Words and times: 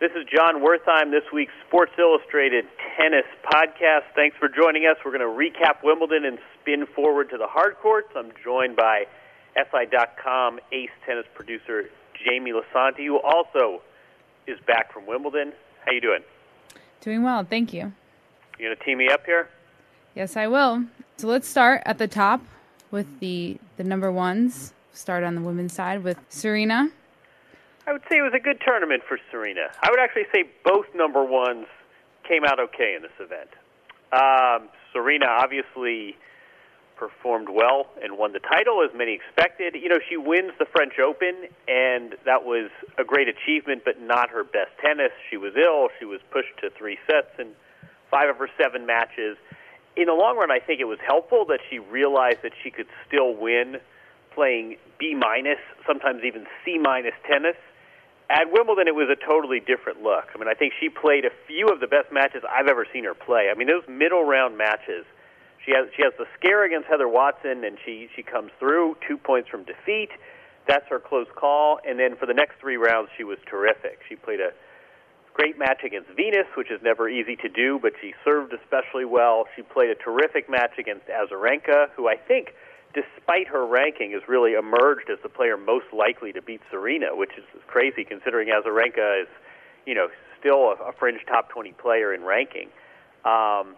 This 0.00 0.12
is 0.12 0.24
Jon 0.32 0.62
Wertheim, 0.62 1.10
this 1.10 1.24
week's 1.32 1.50
Sports 1.66 1.90
Illustrated 1.98 2.66
Tennis 2.96 3.24
Podcast. 3.44 4.04
Thanks 4.14 4.36
for 4.38 4.48
joining 4.48 4.86
us. 4.86 4.96
We're 5.04 5.10
going 5.10 5.26
to 5.26 5.26
recap 5.26 5.82
Wimbledon 5.82 6.24
and 6.24 6.38
spin 6.54 6.86
forward 6.94 7.30
to 7.30 7.36
the 7.36 7.48
hard 7.48 7.74
courts. 7.82 8.06
I'm 8.14 8.30
joined 8.44 8.76
by 8.76 9.06
SI.com 9.56 10.60
ace 10.70 10.90
tennis 11.04 11.24
producer 11.34 11.90
Jamie 12.14 12.52
Lisanti, 12.52 13.06
who 13.06 13.18
also 13.18 13.82
is 14.46 14.56
back 14.68 14.92
from 14.92 15.04
Wimbledon. 15.04 15.52
How 15.84 15.90
you 15.90 16.00
doing? 16.00 16.20
Doing 17.00 17.24
well, 17.24 17.42
thank 17.42 17.72
you. 17.72 17.92
You 18.56 18.66
going 18.66 18.76
to 18.76 18.84
team 18.84 18.98
me 18.98 19.08
up 19.08 19.26
here? 19.26 19.48
Yes, 20.14 20.36
I 20.36 20.46
will. 20.46 20.84
So 21.16 21.26
let's 21.26 21.48
start 21.48 21.82
at 21.86 21.98
the 21.98 22.06
top 22.06 22.40
with 22.92 23.18
the 23.18 23.58
the 23.76 23.82
number 23.82 24.12
ones. 24.12 24.74
Start 24.92 25.24
on 25.24 25.34
the 25.34 25.40
women's 25.40 25.72
side 25.72 26.04
with 26.04 26.18
Serena 26.28 26.88
I 27.88 27.92
would 27.92 28.02
say 28.10 28.18
it 28.18 28.22
was 28.22 28.34
a 28.36 28.38
good 28.38 28.60
tournament 28.60 29.02
for 29.08 29.18
Serena. 29.30 29.72
I 29.82 29.88
would 29.88 29.98
actually 29.98 30.28
say 30.30 30.44
both 30.62 30.84
number 30.94 31.24
ones 31.24 31.64
came 32.28 32.44
out 32.44 32.60
okay 32.60 32.94
in 32.94 33.00
this 33.00 33.16
event. 33.18 33.48
Um, 34.12 34.68
Serena 34.92 35.24
obviously 35.24 36.14
performed 36.96 37.48
well 37.48 37.86
and 38.02 38.18
won 38.18 38.34
the 38.34 38.40
title 38.40 38.84
as 38.84 38.94
many 38.94 39.14
expected. 39.14 39.74
You 39.74 39.88
know, 39.88 40.00
she 40.06 40.18
wins 40.18 40.52
the 40.58 40.66
French 40.66 40.98
Open, 40.98 41.48
and 41.66 42.12
that 42.26 42.44
was 42.44 42.68
a 42.98 43.04
great 43.04 43.26
achievement, 43.26 43.84
but 43.86 43.98
not 43.98 44.28
her 44.28 44.44
best 44.44 44.76
tennis. 44.84 45.12
She 45.30 45.38
was 45.38 45.56
ill. 45.56 45.88
She 45.98 46.04
was 46.04 46.20
pushed 46.30 46.60
to 46.60 46.68
three 46.68 46.98
sets 47.06 47.32
in 47.38 47.52
five 48.10 48.28
of 48.28 48.36
her 48.36 48.50
seven 48.60 48.84
matches. 48.84 49.38
In 49.96 50.12
the 50.12 50.12
long 50.12 50.36
run, 50.36 50.50
I 50.50 50.58
think 50.60 50.80
it 50.80 50.88
was 50.88 50.98
helpful 51.00 51.46
that 51.48 51.60
she 51.70 51.78
realized 51.78 52.42
that 52.42 52.52
she 52.62 52.70
could 52.70 52.88
still 53.06 53.34
win 53.34 53.80
playing 54.34 54.76
B 54.98 55.14
minus, 55.14 55.58
sometimes 55.86 56.20
even 56.22 56.44
C 56.66 56.76
minus 56.76 57.14
tennis 57.26 57.56
at 58.30 58.52
Wimbledon, 58.52 58.88
it 58.88 58.94
was 58.94 59.08
a 59.08 59.16
totally 59.16 59.60
different 59.60 60.02
look. 60.02 60.28
I 60.34 60.38
mean, 60.38 60.48
I 60.48 60.54
think 60.54 60.74
she 60.78 60.88
played 60.88 61.24
a 61.24 61.32
few 61.46 61.68
of 61.68 61.80
the 61.80 61.86
best 61.86 62.12
matches 62.12 62.42
I've 62.44 62.68
ever 62.68 62.86
seen 62.92 63.04
her 63.04 63.14
play. 63.14 63.48
I 63.50 63.56
mean, 63.56 63.68
those 63.68 63.88
middle 63.88 64.24
round 64.24 64.58
matches. 64.58 65.04
She 65.64 65.72
has 65.72 65.88
she 65.96 66.02
has 66.02 66.12
the 66.18 66.26
scare 66.38 66.64
against 66.64 66.88
Heather 66.88 67.08
Watson, 67.08 67.64
and 67.64 67.78
she 67.84 68.08
she 68.14 68.22
comes 68.22 68.50
through 68.58 68.96
two 69.06 69.16
points 69.16 69.48
from 69.48 69.64
defeat. 69.64 70.10
That's 70.66 70.86
her 70.88 71.00
close 71.00 71.26
call. 71.34 71.80
And 71.86 71.98
then 71.98 72.16
for 72.16 72.26
the 72.26 72.34
next 72.34 72.60
three 72.60 72.76
rounds, 72.76 73.08
she 73.16 73.24
was 73.24 73.38
terrific. 73.48 74.00
She 74.08 74.16
played 74.16 74.40
a 74.40 74.52
great 75.32 75.58
match 75.58 75.80
against 75.84 76.10
Venus, 76.10 76.46
which 76.56 76.70
is 76.70 76.80
never 76.82 77.08
easy 77.08 77.36
to 77.36 77.48
do, 77.48 77.78
but 77.80 77.92
she 78.00 78.12
served 78.24 78.52
especially 78.52 79.04
well. 79.04 79.44
She 79.56 79.62
played 79.62 79.88
a 79.88 79.94
terrific 79.94 80.50
match 80.50 80.72
against 80.78 81.06
Azarenka, 81.06 81.88
who 81.96 82.08
I 82.08 82.16
think 82.16 82.54
despite 82.98 83.46
her 83.48 83.66
ranking, 83.66 84.12
has 84.12 84.22
really 84.28 84.54
emerged 84.54 85.10
as 85.10 85.18
the 85.22 85.28
player 85.28 85.56
most 85.56 85.86
likely 85.92 86.32
to 86.32 86.42
beat 86.42 86.60
Serena, 86.70 87.14
which 87.14 87.32
is 87.36 87.44
crazy 87.66 88.04
considering 88.04 88.48
Azarenka 88.48 89.22
is, 89.22 89.28
you 89.86 89.94
know, 89.94 90.08
still 90.40 90.74
a, 90.74 90.90
a 90.90 90.92
fringe 90.98 91.20
top 91.26 91.48
20 91.50 91.72
player 91.72 92.12
in 92.12 92.22
ranking. 92.22 92.68
Um, 93.24 93.76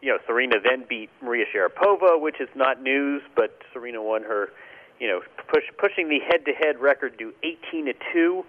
you 0.00 0.08
know, 0.08 0.18
Serena 0.26 0.56
then 0.62 0.84
beat 0.88 1.10
Maria 1.22 1.44
Sharapova, 1.54 2.20
which 2.20 2.40
is 2.40 2.48
not 2.54 2.82
news, 2.82 3.22
but 3.36 3.58
Serena 3.72 4.02
won 4.02 4.22
her, 4.22 4.48
you 4.98 5.08
know, 5.08 5.20
push, 5.48 5.64
pushing 5.78 6.08
the 6.08 6.18
head-to-head 6.20 6.80
record 6.80 7.18
to 7.18 7.32
18 7.42 7.86
to 7.86 7.92
two, 8.12 8.44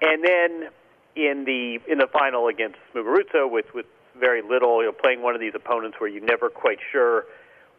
and 0.00 0.24
then 0.24 0.70
in 1.16 1.44
the 1.44 1.78
in 1.90 1.98
the 1.98 2.06
final 2.12 2.48
against 2.48 2.76
Muguruza 2.94 3.50
with 3.50 3.66
with 3.74 3.86
very 4.18 4.42
little, 4.42 4.82
you 4.82 4.88
know, 4.88 4.92
playing 4.92 5.22
one 5.22 5.34
of 5.34 5.40
these 5.40 5.54
opponents 5.54 5.96
where 5.98 6.08
you're 6.08 6.24
never 6.24 6.48
quite 6.48 6.78
sure 6.92 7.24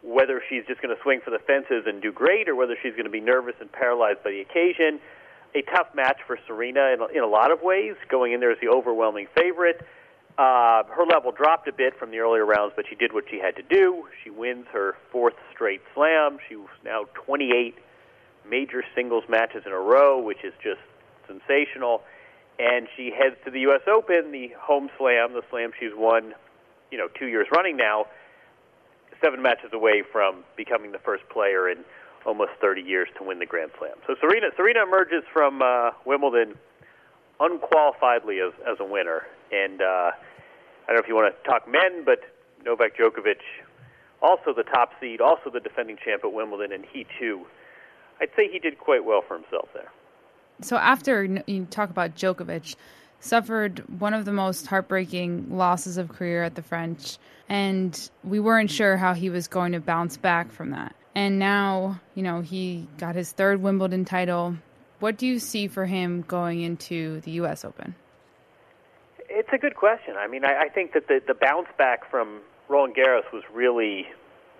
whether 0.02 0.42
she's 0.48 0.64
just 0.66 0.80
going 0.80 0.94
to 0.94 1.02
swing 1.02 1.20
for 1.24 1.30
the 1.30 1.38
fences 1.40 1.84
and 1.86 2.00
do 2.00 2.12
great 2.12 2.48
or 2.48 2.54
whether 2.54 2.76
she's 2.82 2.92
going 2.92 3.04
to 3.04 3.10
be 3.10 3.20
nervous 3.20 3.54
and 3.60 3.70
paralyzed 3.70 4.22
by 4.22 4.30
the 4.30 4.40
occasion. 4.40 5.00
A 5.54 5.62
tough 5.62 5.88
match 5.94 6.18
for 6.26 6.38
Serena 6.46 6.92
in, 6.92 7.16
in 7.16 7.22
a 7.22 7.26
lot 7.26 7.50
of 7.50 7.62
ways, 7.62 7.94
going 8.08 8.32
in 8.32 8.40
there 8.40 8.52
as 8.52 8.58
the 8.60 8.68
overwhelming 8.68 9.26
favorite. 9.34 9.80
Uh, 10.36 10.84
her 10.84 11.04
level 11.04 11.32
dropped 11.32 11.66
a 11.66 11.72
bit 11.72 11.98
from 11.98 12.12
the 12.12 12.18
earlier 12.18 12.46
rounds, 12.46 12.72
but 12.76 12.84
she 12.88 12.94
did 12.94 13.12
what 13.12 13.24
she 13.28 13.40
had 13.40 13.56
to 13.56 13.62
do. 13.62 14.04
She 14.22 14.30
wins 14.30 14.66
her 14.72 14.94
fourth 15.10 15.34
straight 15.52 15.80
slam. 15.94 16.38
She's 16.48 16.58
now 16.84 17.06
28 17.14 17.74
major 18.48 18.84
singles 18.94 19.24
matches 19.28 19.64
in 19.66 19.72
a 19.72 19.78
row, 19.80 20.22
which 20.22 20.44
is 20.44 20.52
just 20.62 20.80
sensational. 21.26 22.02
And 22.60 22.86
she 22.96 23.10
heads 23.10 23.36
to 23.46 23.50
the 23.50 23.60
U.S. 23.60 23.80
Open, 23.88 24.30
the 24.30 24.50
home 24.58 24.90
slam, 24.96 25.32
the 25.32 25.42
slam 25.50 25.72
she's 25.78 25.92
won, 25.94 26.34
you 26.92 26.98
know, 26.98 27.08
two 27.18 27.26
years 27.26 27.48
running 27.50 27.76
now 27.76 28.06
seven 29.22 29.42
matches 29.42 29.70
away 29.72 30.02
from 30.10 30.44
becoming 30.56 30.92
the 30.92 30.98
first 30.98 31.28
player 31.28 31.68
in 31.68 31.84
almost 32.26 32.50
30 32.60 32.82
years 32.82 33.08
to 33.18 33.24
win 33.24 33.38
the 33.38 33.46
Grand 33.46 33.70
Slam. 33.78 33.96
So 34.06 34.14
Serena 34.20 34.48
Serena 34.56 34.82
emerges 34.82 35.24
from 35.32 35.62
uh, 35.62 35.90
Wimbledon 36.04 36.56
unqualifiedly 37.40 38.46
as 38.46 38.52
as 38.66 38.78
a 38.80 38.84
winner. 38.84 39.22
And 39.52 39.80
uh, 39.80 39.84
I 39.84 40.12
don't 40.88 40.96
know 40.96 41.02
if 41.02 41.08
you 41.08 41.14
want 41.14 41.34
to 41.34 41.48
talk 41.48 41.68
men, 41.68 42.04
but 42.04 42.20
Novak 42.64 42.96
Djokovic, 42.96 43.40
also 44.20 44.52
the 44.54 44.64
top 44.64 44.90
seed, 45.00 45.20
also 45.20 45.50
the 45.50 45.60
defending 45.60 45.96
champ 46.04 46.24
at 46.24 46.32
Wimbledon, 46.32 46.72
and 46.72 46.84
he 46.84 47.06
too, 47.18 47.46
I'd 48.20 48.30
say 48.36 48.48
he 48.50 48.58
did 48.58 48.78
quite 48.78 49.04
well 49.04 49.22
for 49.26 49.34
himself 49.38 49.68
there. 49.72 49.90
So 50.60 50.76
after 50.76 51.24
you 51.46 51.66
talk 51.66 51.90
about 51.90 52.16
Djokovic, 52.16 52.74
suffered 53.20 54.00
one 54.00 54.14
of 54.14 54.24
the 54.24 54.32
most 54.32 54.66
heartbreaking 54.66 55.56
losses 55.56 55.96
of 55.96 56.08
career 56.08 56.42
at 56.42 56.54
the 56.54 56.62
French, 56.62 57.18
and 57.48 58.10
we 58.24 58.40
weren't 58.40 58.70
sure 58.70 58.96
how 58.96 59.14
he 59.14 59.30
was 59.30 59.48
going 59.48 59.72
to 59.72 59.80
bounce 59.80 60.16
back 60.16 60.52
from 60.52 60.70
that. 60.70 60.94
And 61.14 61.38
now, 61.38 62.00
you 62.14 62.22
know, 62.22 62.40
he 62.40 62.86
got 62.98 63.14
his 63.14 63.32
third 63.32 63.60
Wimbledon 63.60 64.04
title. 64.04 64.56
What 65.00 65.16
do 65.16 65.26
you 65.26 65.38
see 65.38 65.68
for 65.68 65.86
him 65.86 66.22
going 66.22 66.60
into 66.60 67.20
the 67.22 67.32
U.S. 67.32 67.64
Open? 67.64 67.94
It's 69.28 69.48
a 69.52 69.58
good 69.58 69.74
question. 69.74 70.14
I 70.16 70.26
mean, 70.26 70.44
I, 70.44 70.62
I 70.62 70.68
think 70.68 70.92
that 70.92 71.08
the, 71.08 71.20
the 71.26 71.34
bounce 71.34 71.68
back 71.76 72.08
from 72.10 72.40
Roland 72.68 72.94
Garros 72.96 73.30
was 73.32 73.42
really 73.52 74.06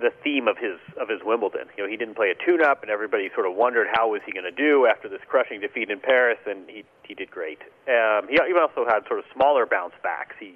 the 0.00 0.10
theme 0.22 0.46
of 0.48 0.56
his 0.58 0.78
of 1.00 1.08
his 1.08 1.20
Wimbledon. 1.24 1.66
You 1.76 1.84
know, 1.84 1.90
he 1.90 1.96
didn't 1.96 2.14
play 2.14 2.30
a 2.30 2.38
tune-up, 2.44 2.82
and 2.82 2.90
everybody 2.90 3.30
sort 3.34 3.46
of 3.46 3.54
wondered 3.54 3.88
how 3.92 4.10
was 4.10 4.22
he 4.24 4.32
going 4.32 4.44
to 4.46 4.54
do 4.54 4.86
after 4.86 5.08
this 5.08 5.20
crushing 5.26 5.60
defeat 5.60 5.90
in 5.90 6.00
Paris, 6.00 6.38
and 6.46 6.68
he 6.68 6.84
he 7.02 7.14
did 7.14 7.30
great. 7.30 7.60
Um, 7.88 8.28
he, 8.28 8.38
he 8.46 8.54
also 8.54 8.86
had 8.86 9.06
sort 9.06 9.18
of 9.18 9.24
smaller 9.34 9.66
bounce 9.66 9.94
backs. 10.02 10.36
He 10.38 10.54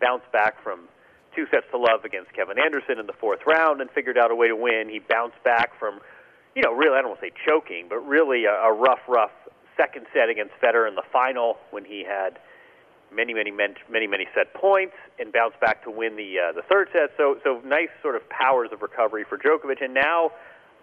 bounced 0.00 0.30
back 0.32 0.62
from 0.62 0.88
two 1.34 1.46
sets 1.50 1.64
to 1.70 1.78
love 1.78 2.04
against 2.04 2.32
Kevin 2.34 2.58
Anderson 2.58 2.98
in 2.98 3.06
the 3.06 3.14
fourth 3.14 3.40
round 3.46 3.80
and 3.80 3.90
figured 3.90 4.18
out 4.18 4.30
a 4.30 4.36
way 4.36 4.48
to 4.48 4.56
win. 4.56 4.88
He 4.88 4.98
bounced 4.98 5.42
back 5.44 5.78
from, 5.78 6.00
you 6.54 6.62
know, 6.62 6.72
really 6.72 6.98
I 6.98 7.00
don't 7.00 7.10
want 7.10 7.20
to 7.20 7.26
say 7.26 7.32
choking, 7.46 7.86
but 7.88 8.00
really 8.06 8.44
a, 8.44 8.52
a 8.52 8.72
rough, 8.72 9.00
rough 9.08 9.32
second 9.76 10.06
set 10.12 10.28
against 10.28 10.52
Federer 10.62 10.88
in 10.88 10.94
the 10.94 11.06
final 11.10 11.56
when 11.70 11.84
he 11.84 12.04
had 12.04 12.38
many, 13.14 13.34
many, 13.34 13.50
many, 13.50 14.06
many 14.06 14.26
set 14.34 14.54
points 14.54 14.94
and 15.18 15.32
bounced 15.32 15.60
back 15.60 15.84
to 15.84 15.90
win 15.90 16.16
the 16.16 16.36
uh, 16.38 16.52
the 16.52 16.62
third 16.62 16.88
set. 16.92 17.10
So, 17.16 17.38
so 17.44 17.60
nice 17.64 17.88
sort 18.02 18.16
of 18.16 18.28
powers 18.28 18.70
of 18.72 18.82
recovery 18.82 19.24
for 19.28 19.38
Djokovic. 19.38 19.82
And 19.82 19.94
now, 19.94 20.30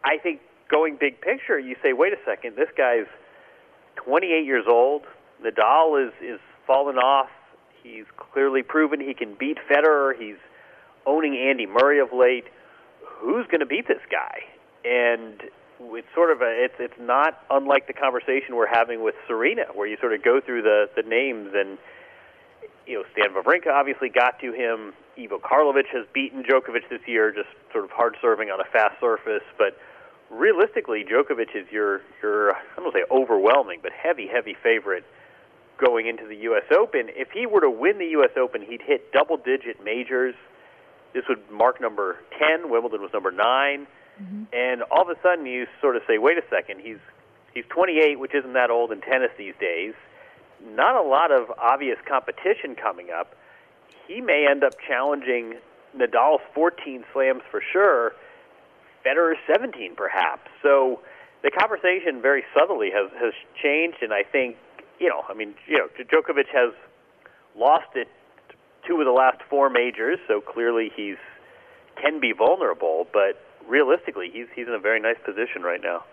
I 0.04 0.18
think 0.18 0.42
going 0.70 0.98
big 1.00 1.22
picture, 1.22 1.60
you 1.60 1.76
say, 1.84 1.94
wait 1.94 2.14
a 2.14 2.18
second, 2.26 2.56
this 2.56 2.70
guy's 2.78 3.08
28 3.96 4.46
years 4.46 4.66
old. 4.68 5.04
Nadal 5.44 6.08
is 6.08 6.14
is 6.22 6.40
fallen 6.68 6.98
off. 6.98 7.30
He's 7.84 8.06
clearly 8.18 8.62
proven 8.64 9.00
he 9.00 9.14
can 9.14 9.36
beat 9.40 9.58
Federer. 9.70 10.14
He's 10.18 10.38
owning 11.06 11.36
Andy 11.38 11.66
Murray 11.66 12.00
of 12.00 12.10
late. 12.14 12.46
Who's 13.04 13.48
going 13.48 13.62
to 13.62 13.66
beat 13.66 13.88
this 13.88 14.02
guy? 14.12 14.40
And 14.86 15.42
it's 15.80 16.08
sort 16.14 16.32
of 16.32 16.42
a 16.42 16.66
it's 16.66 16.76
it's 16.80 17.00
not 17.00 17.42
unlike 17.50 17.88
the 17.88 17.94
conversation 17.94 18.56
we're 18.56 18.68
having 18.68 19.04
with 19.04 19.16
Serena, 19.28 19.64
where 19.74 19.88
you 19.88 19.98
sort 20.00 20.14
of 20.14 20.24
go 20.24 20.40
through 20.46 20.62
the 20.64 20.90
the 20.96 21.04
names 21.04 21.52
and 21.54 21.78
you 22.90 22.96
know, 22.96 23.04
Stan 23.14 23.32
Wawrinka 23.38 23.72
obviously 23.72 24.10
got 24.10 24.40
to 24.42 24.52
him. 24.52 24.94
Ivo 25.18 25.38
Karlovic 25.38 25.86
has 25.94 26.08
beaten 26.12 26.44
Djokovic 26.44 26.90
this 26.90 27.02
year, 27.06 27.32
just 27.32 27.50
sort 27.72 27.84
of 27.84 27.92
hard 27.92 28.18
serving 28.20 28.50
on 28.50 28.60
a 28.60 28.64
fast 28.64 29.00
surface. 29.00 29.44
But 29.58 29.78
realistically, 30.32 31.06
Djokovic 31.06 31.56
is 31.56 31.72
your 31.72 32.02
your 32.24 32.54
I 32.56 32.62
don't 32.76 32.86
want 32.86 32.96
to 32.96 33.02
say 33.02 33.06
overwhelming, 33.12 33.80
but 33.84 33.92
heavy, 33.92 34.28
heavy 34.28 34.58
favorite 34.64 35.06
going 35.78 36.08
into 36.08 36.28
the 36.28 36.36
U.S. 36.50 36.66
Open. 36.76 37.10
If 37.10 37.30
he 37.32 37.46
were 37.46 37.62
to 37.62 37.70
win 37.70 38.00
the 38.00 38.10
U.S. 38.20 38.32
Open, 38.36 38.62
he'd 38.62 38.82
hit 38.82 39.14
double-digit 39.14 39.82
majors. 39.86 40.36
This 41.14 41.24
would 41.30 41.50
mark 41.52 41.80
number 41.80 42.18
ten. 42.38 42.72
Wimbledon 42.72 43.02
was 43.02 43.12
number 43.14 43.32
9 43.32 43.88
mm-hmm. 44.20 44.44
and 44.52 44.84
all 44.92 45.04
of 45.04 45.10
a 45.10 45.22
sudden 45.22 45.46
you 45.46 45.68
sort 45.80 45.96
of 45.96 46.02
say, 46.08 46.18
wait 46.18 46.38
a 46.38 46.44
second, 46.50 46.82
he's 46.82 47.00
he's 47.54 47.66
28, 47.70 48.20
which 48.20 48.34
isn't 48.34 48.54
that 48.54 48.72
old 48.72 48.92
in 48.92 49.02
tennis 49.02 49.30
these 49.38 49.54
days 49.60 49.94
not 50.66 50.96
a 50.96 51.08
lot 51.08 51.32
of 51.32 51.52
obvious 51.58 51.98
competition 52.08 52.76
coming 52.76 53.08
up. 53.12 53.36
He 54.08 54.22
may 54.22 54.48
end 54.50 54.64
up 54.64 54.74
challenging 54.88 55.56
Nadal's 55.96 56.42
14 56.54 57.04
slams 57.14 57.42
for 57.50 57.62
sure, 57.72 58.14
Federer's 59.06 59.38
17 59.52 59.96
perhaps. 59.96 60.50
So 60.62 61.00
the 61.44 61.52
conversation 61.52 62.22
very 62.22 62.44
subtly 62.54 62.90
has 62.92 63.12
has 63.20 63.34
changed, 63.62 63.98
and 64.02 64.14
I 64.14 64.24
think 64.24 64.58
you 65.00 65.08
know, 65.08 65.24
I 65.30 65.34
mean, 65.34 65.56
you 65.68 65.78
know, 65.78 65.88
Djokovic 65.98 66.48
has 66.54 66.74
lost 67.56 67.96
it 67.96 68.08
two 68.88 69.00
of 69.00 69.06
the 69.06 69.12
last 69.12 69.38
four 69.50 69.70
majors, 69.70 70.20
so 70.28 70.42
clearly 70.42 70.92
he's 70.96 71.18
can 72.02 72.20
be 72.20 72.32
vulnerable, 72.32 73.08
but 73.12 73.42
realistically, 73.68 74.30
he's 74.32 74.48
he's 74.56 74.68
in 74.68 74.74
a 74.74 74.80
very 74.80 75.00
nice 75.00 75.18
position 75.26 75.62
right 75.64 75.82
now. 75.82 76.04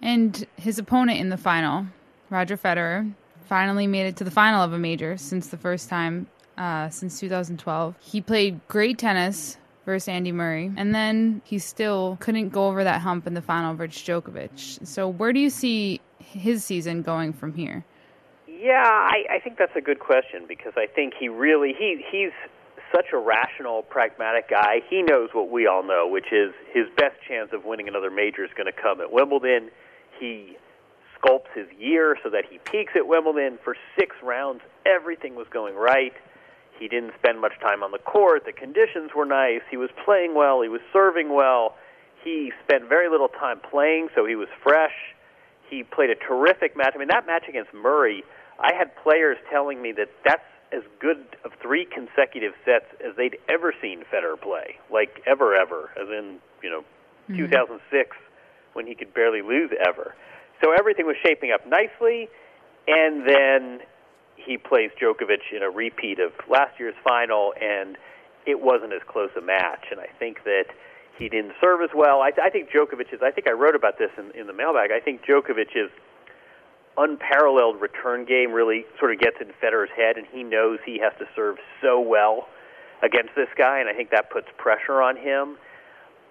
And 0.00 0.46
his 0.56 0.78
opponent 0.78 1.20
in 1.20 1.28
the 1.28 1.36
final, 1.36 1.86
Roger 2.32 2.56
Federer, 2.56 3.12
finally 3.44 3.86
made 3.86 4.06
it 4.06 4.16
to 4.16 4.24
the 4.24 4.30
final 4.30 4.62
of 4.62 4.72
a 4.72 4.78
major 4.78 5.18
since 5.18 5.48
the 5.48 5.58
first 5.58 5.90
time 5.90 6.26
uh, 6.56 6.88
since 6.88 7.20
2012. 7.20 7.94
He 8.00 8.22
played 8.22 8.60
great 8.68 8.98
tennis 8.98 9.58
versus 9.84 10.08
Andy 10.08 10.32
Murray, 10.32 10.72
and 10.76 10.94
then 10.94 11.42
he 11.44 11.58
still 11.58 12.16
couldn't 12.20 12.48
go 12.48 12.68
over 12.68 12.84
that 12.84 13.02
hump 13.02 13.26
in 13.26 13.34
the 13.34 13.42
final 13.42 13.74
versus 13.74 14.00
Djokovic. 14.02 14.86
So, 14.86 15.08
where 15.08 15.32
do 15.32 15.40
you 15.40 15.50
see 15.50 16.00
his 16.18 16.64
season 16.64 17.02
going 17.02 17.34
from 17.34 17.52
here? 17.52 17.84
Yeah, 18.48 18.82
I, 18.82 19.24
I 19.28 19.38
think 19.40 19.58
that's 19.58 19.76
a 19.76 19.80
good 19.80 19.98
question 19.98 20.46
because 20.48 20.72
I 20.76 20.86
think 20.86 21.14
he 21.18 21.28
really 21.28 21.74
he 21.78 22.02
he's 22.10 22.30
such 22.94 23.06
a 23.12 23.18
rational, 23.18 23.82
pragmatic 23.82 24.48
guy. 24.48 24.80
He 24.88 25.02
knows 25.02 25.30
what 25.32 25.50
we 25.50 25.66
all 25.66 25.82
know, 25.82 26.08
which 26.08 26.32
is 26.32 26.52
his 26.72 26.84
best 26.96 27.16
chance 27.26 27.50
of 27.52 27.64
winning 27.64 27.88
another 27.88 28.10
major 28.10 28.44
is 28.44 28.50
going 28.56 28.72
to 28.72 28.80
come 28.80 29.00
at 29.00 29.12
Wimbledon. 29.12 29.70
He 30.20 30.56
sculpts 31.22 31.52
his 31.54 31.66
year 31.78 32.16
so 32.22 32.30
that 32.30 32.44
he 32.48 32.58
peaks 32.58 32.92
at 32.96 33.06
Wimbledon. 33.06 33.58
For 33.62 33.76
six 33.98 34.16
rounds, 34.22 34.60
everything 34.86 35.34
was 35.34 35.46
going 35.50 35.74
right. 35.74 36.12
He 36.78 36.88
didn't 36.88 37.12
spend 37.18 37.40
much 37.40 37.52
time 37.60 37.82
on 37.82 37.92
the 37.92 37.98
court. 37.98 38.44
The 38.44 38.52
conditions 38.52 39.10
were 39.14 39.26
nice. 39.26 39.60
He 39.70 39.76
was 39.76 39.90
playing 40.04 40.34
well. 40.34 40.62
He 40.62 40.68
was 40.68 40.80
serving 40.92 41.32
well. 41.32 41.76
He 42.24 42.52
spent 42.64 42.88
very 42.88 43.08
little 43.08 43.28
time 43.28 43.60
playing, 43.60 44.08
so 44.14 44.26
he 44.26 44.36
was 44.36 44.48
fresh. 44.62 44.94
He 45.68 45.82
played 45.82 46.10
a 46.10 46.14
terrific 46.14 46.76
match. 46.76 46.92
I 46.94 46.98
mean, 46.98 47.08
that 47.08 47.26
match 47.26 47.44
against 47.48 47.72
Murray, 47.72 48.24
I 48.58 48.74
had 48.74 48.94
players 48.96 49.38
telling 49.50 49.80
me 49.80 49.92
that 49.92 50.08
that's 50.24 50.42
as 50.72 50.82
good 51.00 51.24
of 51.44 51.52
three 51.60 51.84
consecutive 51.84 52.52
sets 52.64 52.86
as 53.06 53.14
they'd 53.16 53.36
ever 53.48 53.74
seen 53.80 54.04
Federer 54.12 54.40
play, 54.40 54.76
like 54.90 55.22
ever, 55.26 55.54
ever, 55.54 55.90
as 56.00 56.08
in 56.08 56.38
you 56.62 56.70
know, 56.70 56.80
mm-hmm. 57.30 57.36
2006 57.36 58.16
when 58.72 58.86
he 58.86 58.94
could 58.94 59.12
barely 59.12 59.42
lose 59.42 59.70
ever. 59.86 60.14
So 60.62 60.72
everything 60.72 61.06
was 61.06 61.16
shaping 61.24 61.50
up 61.50 61.66
nicely, 61.66 62.28
and 62.86 63.28
then 63.28 63.80
he 64.36 64.56
plays 64.56 64.90
Djokovic 65.00 65.52
in 65.54 65.62
a 65.62 65.70
repeat 65.70 66.18
of 66.18 66.32
last 66.48 66.78
year's 66.78 66.94
final, 67.02 67.52
and 67.60 67.96
it 68.46 68.60
wasn't 68.60 68.92
as 68.92 69.02
close 69.06 69.30
a 69.36 69.40
match. 69.40 69.86
And 69.90 70.00
I 70.00 70.08
think 70.18 70.44
that 70.44 70.66
he 71.18 71.28
didn't 71.28 71.52
serve 71.60 71.82
as 71.82 71.90
well. 71.94 72.20
I, 72.20 72.30
I 72.42 72.50
think 72.50 72.70
Djokovic 72.70 73.12
is. 73.12 73.20
I 73.22 73.30
think 73.30 73.46
I 73.48 73.52
wrote 73.52 73.76
about 73.76 73.98
this 73.98 74.10
in, 74.16 74.30
in 74.38 74.46
the 74.46 74.52
mailbag. 74.52 74.90
I 74.92 75.00
think 75.00 75.22
Djokovic 75.24 75.74
is 75.74 75.90
unparalleled 76.96 77.80
return 77.80 78.24
game 78.24 78.52
really 78.52 78.84
sort 78.98 79.12
of 79.12 79.18
gets 79.18 79.36
in 79.40 79.48
Federer's 79.62 79.90
head, 79.96 80.16
and 80.16 80.26
he 80.30 80.42
knows 80.42 80.78
he 80.84 80.98
has 80.98 81.12
to 81.18 81.26
serve 81.34 81.56
so 81.80 82.00
well 82.00 82.48
against 83.02 83.30
this 83.34 83.48
guy, 83.56 83.80
and 83.80 83.88
I 83.88 83.94
think 83.94 84.10
that 84.10 84.30
puts 84.30 84.46
pressure 84.58 85.00
on 85.02 85.16
him. 85.16 85.56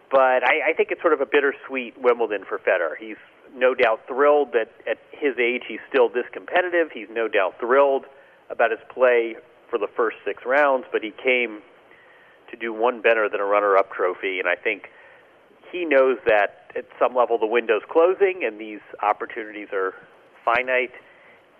But 0.09 0.43
I, 0.43 0.71
I 0.71 0.73
think 0.75 0.91
it's 0.91 1.01
sort 1.01 1.13
of 1.13 1.21
a 1.21 1.25
bittersweet 1.25 1.95
Wimbledon 1.97 2.43
for 2.47 2.59
Federer. 2.59 2.95
He's 2.99 3.17
no 3.55 3.73
doubt 3.75 4.01
thrilled 4.07 4.53
that 4.53 4.71
at 4.89 4.97
his 5.11 5.37
age 5.37 5.63
he's 5.67 5.79
still 5.89 6.09
this 6.09 6.25
competitive. 6.31 6.91
He's 6.93 7.09
no 7.11 7.27
doubt 7.27 7.55
thrilled 7.59 8.05
about 8.49 8.71
his 8.71 8.79
play 8.89 9.35
for 9.69 9.77
the 9.77 9.87
first 9.95 10.17
six 10.25 10.43
rounds, 10.45 10.85
but 10.91 11.03
he 11.03 11.11
came 11.11 11.61
to 12.49 12.57
do 12.57 12.73
one 12.73 13.01
better 13.01 13.29
than 13.29 13.39
a 13.39 13.45
runner-up 13.45 13.91
trophy, 13.93 14.39
and 14.39 14.47
I 14.47 14.55
think 14.55 14.89
he 15.71 15.85
knows 15.85 16.17
that 16.27 16.71
at 16.75 16.85
some 16.99 17.15
level 17.15 17.37
the 17.37 17.47
window's 17.47 17.83
closing 17.89 18.43
and 18.45 18.59
these 18.59 18.81
opportunities 19.01 19.69
are 19.71 19.93
finite, 20.43 20.91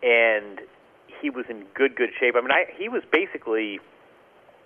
and 0.04 0.60
he 1.22 1.30
was 1.30 1.46
in 1.50 1.66
good 1.74 1.96
good 1.96 2.10
shape. 2.20 2.36
I 2.38 2.42
mean, 2.42 2.52
I, 2.52 2.66
he 2.78 2.90
was 2.90 3.04
basically 3.12 3.80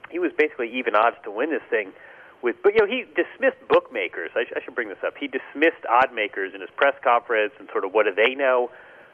he 0.09 0.19
was 0.19 0.31
basically 0.37 0.71
even 0.73 0.95
odds 0.95 1.17
to 1.23 1.31
win 1.31 1.51
this 1.51 1.61
thing. 1.69 1.91
With 2.41 2.57
but 2.63 2.73
you 2.73 2.81
know 2.81 2.87
he 2.87 3.05
dismissed 3.15 3.57
bookmakers. 3.69 4.31
I, 4.35 4.43
sh- 4.45 4.53
I 4.55 4.63
should 4.63 4.75
bring 4.75 4.89
this 4.89 5.01
up. 5.05 5.15
He 5.19 5.27
dismissed 5.27 5.83
odd 5.89 6.13
makers 6.13 6.53
in 6.53 6.61
his 6.61 6.69
press 6.75 6.95
conference 7.03 7.53
and 7.59 7.67
sort 7.71 7.85
of 7.85 7.93
what 7.93 8.05
do 8.05 8.13
they 8.13 8.35
know. 8.35 8.69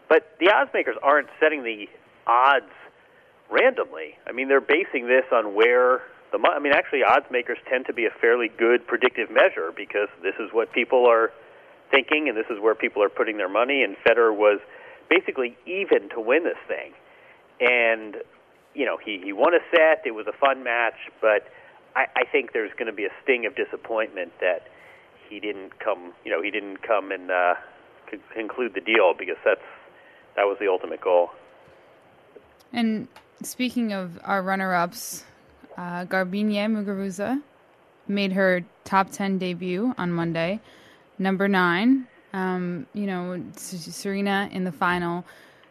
But 0.10 0.36
the 0.40 0.52
odds 0.52 0.72
makers 0.74 0.98
aren't 1.02 1.30
setting 1.40 1.64
the 1.64 1.88
odds 2.28 2.72
randomly. 3.50 4.18
I 4.28 4.32
mean, 4.32 4.48
they're 4.48 4.60
basing 4.62 5.08
this 5.08 5.26
on 5.32 5.56
where 5.56 6.02
the. 6.32 6.38
mo- 6.40 6.52
I 6.52 6.60
mean, 6.60 6.74
actually, 6.74 7.04
odds 7.04 7.26
makers 7.32 7.58
tend 7.70 7.86
to 7.88 7.94
be 7.94 8.06
a 8.06 8.12
fairly 8.20 8.50
good 8.50 8.86
predictive 8.88 9.30
measure 9.32 9.72
because 9.76 10.10
this 10.22 10.36
is 10.40 10.50
what 10.52 10.72
people 10.74 11.08
are 11.08 11.32
thinking, 11.92 12.28
and 12.28 12.38
this 12.38 12.48
is 12.50 12.60
where 12.60 12.76
people 12.76 13.04
are 13.04 13.10
putting 13.10 13.38
their 13.38 13.50
money. 13.50 13.84
And 13.84 13.96
Federer 14.08 14.36
was 14.36 14.60
basically 15.10 15.58
even 15.66 16.10
to 16.10 16.20
win 16.20 16.44
this 16.44 16.60
thing. 16.68 16.94
And 17.60 18.18
you 18.74 18.86
know, 18.86 18.98
he 18.98 19.22
he 19.24 19.34
won 19.34 19.54
a 19.54 19.60
set. 19.70 20.04
It 20.06 20.12
was 20.12 20.26
a 20.28 20.34
fun 20.34 20.64
match, 20.64 20.96
but 21.22 21.48
I, 21.96 22.06
I 22.16 22.24
think 22.32 22.54
there's 22.54 22.72
going 22.74 22.88
to 22.88 22.94
be 22.94 23.06
a 23.06 23.12
sting 23.24 23.46
of 23.46 23.56
disappointment 23.56 24.32
that 24.40 24.68
he 25.30 25.40
didn't 25.40 25.80
come. 25.80 26.14
You 26.24 26.32
know, 26.32 26.42
he 26.42 26.52
didn't 26.52 26.82
come 26.82 27.12
and 27.12 27.30
uh, 27.32 27.56
conclude 28.34 28.74
the 28.74 28.82
deal 28.82 29.14
because 29.18 29.38
that's 29.44 29.62
that 30.36 30.44
was 30.44 30.58
the 30.60 30.68
ultimate 30.68 31.02
goal. 31.02 31.32
And 32.74 33.08
speaking 33.44 33.92
of 33.92 34.20
our 34.24 34.42
runner-ups, 34.42 35.26
uh, 35.78 36.06
Garbiñe 36.06 36.68
Muguruza 36.70 37.42
made 38.08 38.32
her 38.34 38.64
top 38.84 39.12
ten 39.12 39.38
debut 39.38 39.94
on 39.98 40.12
Monday, 40.12 40.60
number 41.20 41.48
nine, 41.48 42.08
um, 42.34 42.88
you 42.94 43.06
know, 43.06 43.44
Serena 43.56 44.50
in 44.52 44.64
the 44.64 44.72
final 44.72 45.26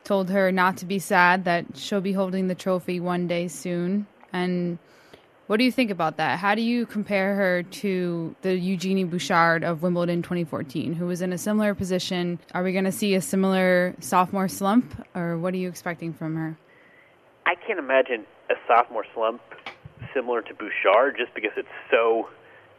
told 0.04 0.30
her 0.30 0.50
not 0.52 0.76
to 0.78 0.86
be 0.86 0.98
sad 0.98 1.44
that 1.44 1.64
she'll 1.74 2.00
be 2.00 2.12
holding 2.12 2.48
the 2.48 2.54
trophy 2.54 3.00
one 3.00 3.26
day 3.26 3.48
soon. 3.48 4.06
And 4.32 4.78
what 5.50 5.58
do 5.58 5.64
you 5.64 5.72
think 5.72 5.90
about 5.90 6.18
that? 6.18 6.38
How 6.38 6.54
do 6.54 6.62
you 6.62 6.86
compare 6.86 7.34
her 7.34 7.64
to 7.64 8.36
the 8.42 8.54
Eugenie 8.54 9.02
Bouchard 9.02 9.64
of 9.64 9.82
Wimbledon 9.82 10.22
2014, 10.22 10.92
who 10.92 11.06
was 11.06 11.22
in 11.22 11.32
a 11.32 11.38
similar 11.38 11.74
position? 11.74 12.38
Are 12.54 12.62
we 12.62 12.70
going 12.70 12.84
to 12.84 12.92
see 12.92 13.16
a 13.16 13.20
similar 13.20 13.96
sophomore 13.98 14.46
slump, 14.46 15.04
or 15.12 15.36
what 15.38 15.52
are 15.52 15.56
you 15.56 15.68
expecting 15.68 16.12
from 16.12 16.36
her? 16.36 16.56
I 17.46 17.56
can't 17.66 17.80
imagine 17.80 18.26
a 18.48 18.54
sophomore 18.68 19.04
slump 19.12 19.40
similar 20.14 20.40
to 20.40 20.54
Bouchard 20.54 21.16
just 21.18 21.34
because 21.34 21.50
it's 21.56 21.66
so 21.90 22.28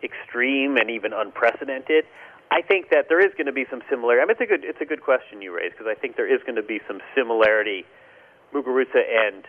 extreme 0.02 0.78
and 0.78 0.90
even 0.90 1.12
unprecedented. 1.12 2.06
I 2.52 2.62
think 2.62 2.90
that 2.92 3.10
there 3.10 3.20
is 3.20 3.34
going 3.34 3.48
to 3.48 3.52
be 3.52 3.66
some 3.70 3.82
similarity. 3.90 4.22
I 4.22 4.26
mean, 4.28 4.32
it's 4.40 4.40
a 4.40 4.46
good 4.46 4.64
it's 4.64 4.80
a 4.80 4.86
good 4.86 5.04
question 5.04 5.42
you 5.42 5.54
raise 5.54 5.74
because 5.74 5.88
I 5.92 6.00
think 6.00 6.16
there 6.16 6.34
is 6.34 6.40
going 6.44 6.56
to 6.56 6.64
be 6.64 6.80
some 6.88 7.02
similarity, 7.14 7.84
Muguruza 8.54 9.04
and 9.28 9.44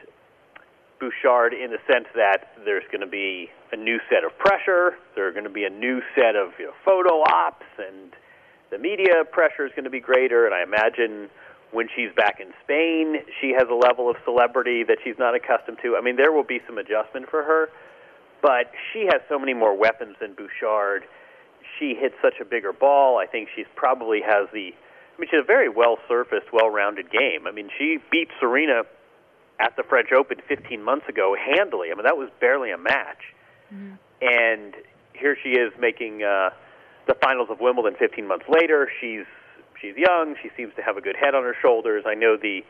Bouchard, 1.02 1.52
in 1.52 1.74
the 1.74 1.82
sense 1.90 2.06
that 2.14 2.54
there's 2.64 2.86
going 2.94 3.00
to 3.00 3.10
be 3.10 3.50
a 3.72 3.76
new 3.76 3.98
set 4.06 4.22
of 4.22 4.30
pressure. 4.38 4.94
There's 5.16 5.34
going 5.34 5.50
to 5.50 5.50
be 5.50 5.64
a 5.64 5.70
new 5.70 6.00
set 6.14 6.36
of 6.38 6.54
you 6.58 6.66
know, 6.66 6.72
photo 6.84 7.26
ops, 7.26 7.66
and 7.76 8.14
the 8.70 8.78
media 8.78 9.26
pressure 9.26 9.66
is 9.66 9.72
going 9.74 9.84
to 9.84 9.90
be 9.90 9.98
greater. 9.98 10.46
And 10.46 10.54
I 10.54 10.62
imagine 10.62 11.28
when 11.72 11.88
she's 11.90 12.14
back 12.14 12.38
in 12.38 12.54
Spain, 12.62 13.16
she 13.40 13.50
has 13.58 13.66
a 13.66 13.74
level 13.74 14.08
of 14.08 14.14
celebrity 14.24 14.84
that 14.86 14.98
she's 15.02 15.18
not 15.18 15.34
accustomed 15.34 15.78
to. 15.82 15.96
I 15.98 16.00
mean, 16.00 16.14
there 16.14 16.30
will 16.30 16.46
be 16.46 16.60
some 16.68 16.78
adjustment 16.78 17.26
for 17.28 17.42
her, 17.42 17.66
but 18.40 18.70
she 18.92 19.10
has 19.10 19.20
so 19.28 19.40
many 19.40 19.54
more 19.54 19.76
weapons 19.76 20.14
than 20.20 20.34
Bouchard 20.34 21.02
she 21.78 21.94
hits 21.98 22.14
such 22.22 22.34
a 22.40 22.44
bigger 22.44 22.72
ball. 22.72 23.18
I 23.18 23.26
think 23.26 23.48
she's 23.54 23.66
probably 23.74 24.20
has 24.22 24.48
the. 24.52 24.70
I 24.70 25.20
mean, 25.20 25.28
she's 25.30 25.40
a 25.40 25.46
very 25.46 25.68
well 25.68 25.98
surfaced, 26.08 26.52
well 26.52 26.70
rounded 26.70 27.10
game. 27.10 27.46
I 27.46 27.50
mean, 27.50 27.68
she 27.78 27.98
beat 28.10 28.28
Serena 28.40 28.82
at 29.60 29.76
the 29.76 29.82
French 29.82 30.12
Open 30.12 30.38
15 30.48 30.82
months 30.82 31.08
ago 31.08 31.36
handily. 31.38 31.88
I 31.90 31.94
mean, 31.94 32.04
that 32.04 32.16
was 32.16 32.30
barely 32.40 32.70
a 32.70 32.78
match. 32.78 33.34
Mm-hmm. 33.72 33.94
And 34.20 34.74
here 35.12 35.36
she 35.42 35.50
is 35.50 35.72
making 35.78 36.22
uh, 36.22 36.50
the 37.06 37.14
finals 37.22 37.48
of 37.50 37.60
Wimbledon 37.60 37.94
15 37.98 38.26
months 38.26 38.46
later. 38.48 38.88
She's 39.00 39.26
she's 39.80 39.96
young. 39.96 40.36
She 40.42 40.50
seems 40.56 40.74
to 40.76 40.82
have 40.82 40.96
a 40.96 41.00
good 41.00 41.16
head 41.16 41.34
on 41.34 41.42
her 41.42 41.56
shoulders. 41.60 42.04
I 42.06 42.14
know 42.14 42.36
the 42.36 42.64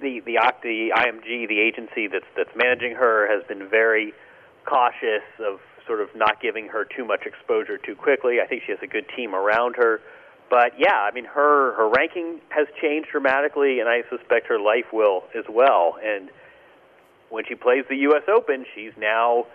the 0.00 0.20
the, 0.20 0.38
the 0.62 0.90
IMG, 0.96 1.48
the 1.48 1.60
agency 1.60 2.06
that's 2.06 2.28
that's 2.36 2.54
managing 2.54 2.94
her, 2.94 3.28
has 3.28 3.46
been 3.46 3.68
very 3.68 4.12
cautious 4.64 5.24
of 5.40 5.60
sort 5.86 6.00
of 6.00 6.08
not 6.14 6.40
giving 6.40 6.68
her 6.68 6.84
too 6.84 7.04
much 7.04 7.22
exposure 7.24 7.78
too 7.78 7.96
quickly. 7.96 8.38
I 8.42 8.46
think 8.46 8.62
she 8.66 8.72
has 8.72 8.80
a 8.82 8.86
good 8.86 9.06
team 9.16 9.34
around 9.34 9.76
her. 9.76 10.00
But 10.50 10.72
yeah, 10.78 10.96
I 10.96 11.12
mean 11.12 11.24
her 11.24 11.74
her 11.74 11.88
ranking 11.88 12.40
has 12.48 12.66
changed 12.80 13.10
dramatically, 13.10 13.80
and 13.80 13.88
I 13.88 14.02
suspect 14.08 14.46
her 14.48 14.58
life 14.58 14.92
will 14.92 15.24
as 15.36 15.44
well. 15.48 15.96
And 16.02 16.30
when 17.28 17.44
she 17.46 17.54
plays 17.54 17.84
the 17.88 17.96
U.S. 18.08 18.22
Open, 18.28 18.64
she's 18.74 18.92
now 18.98 19.46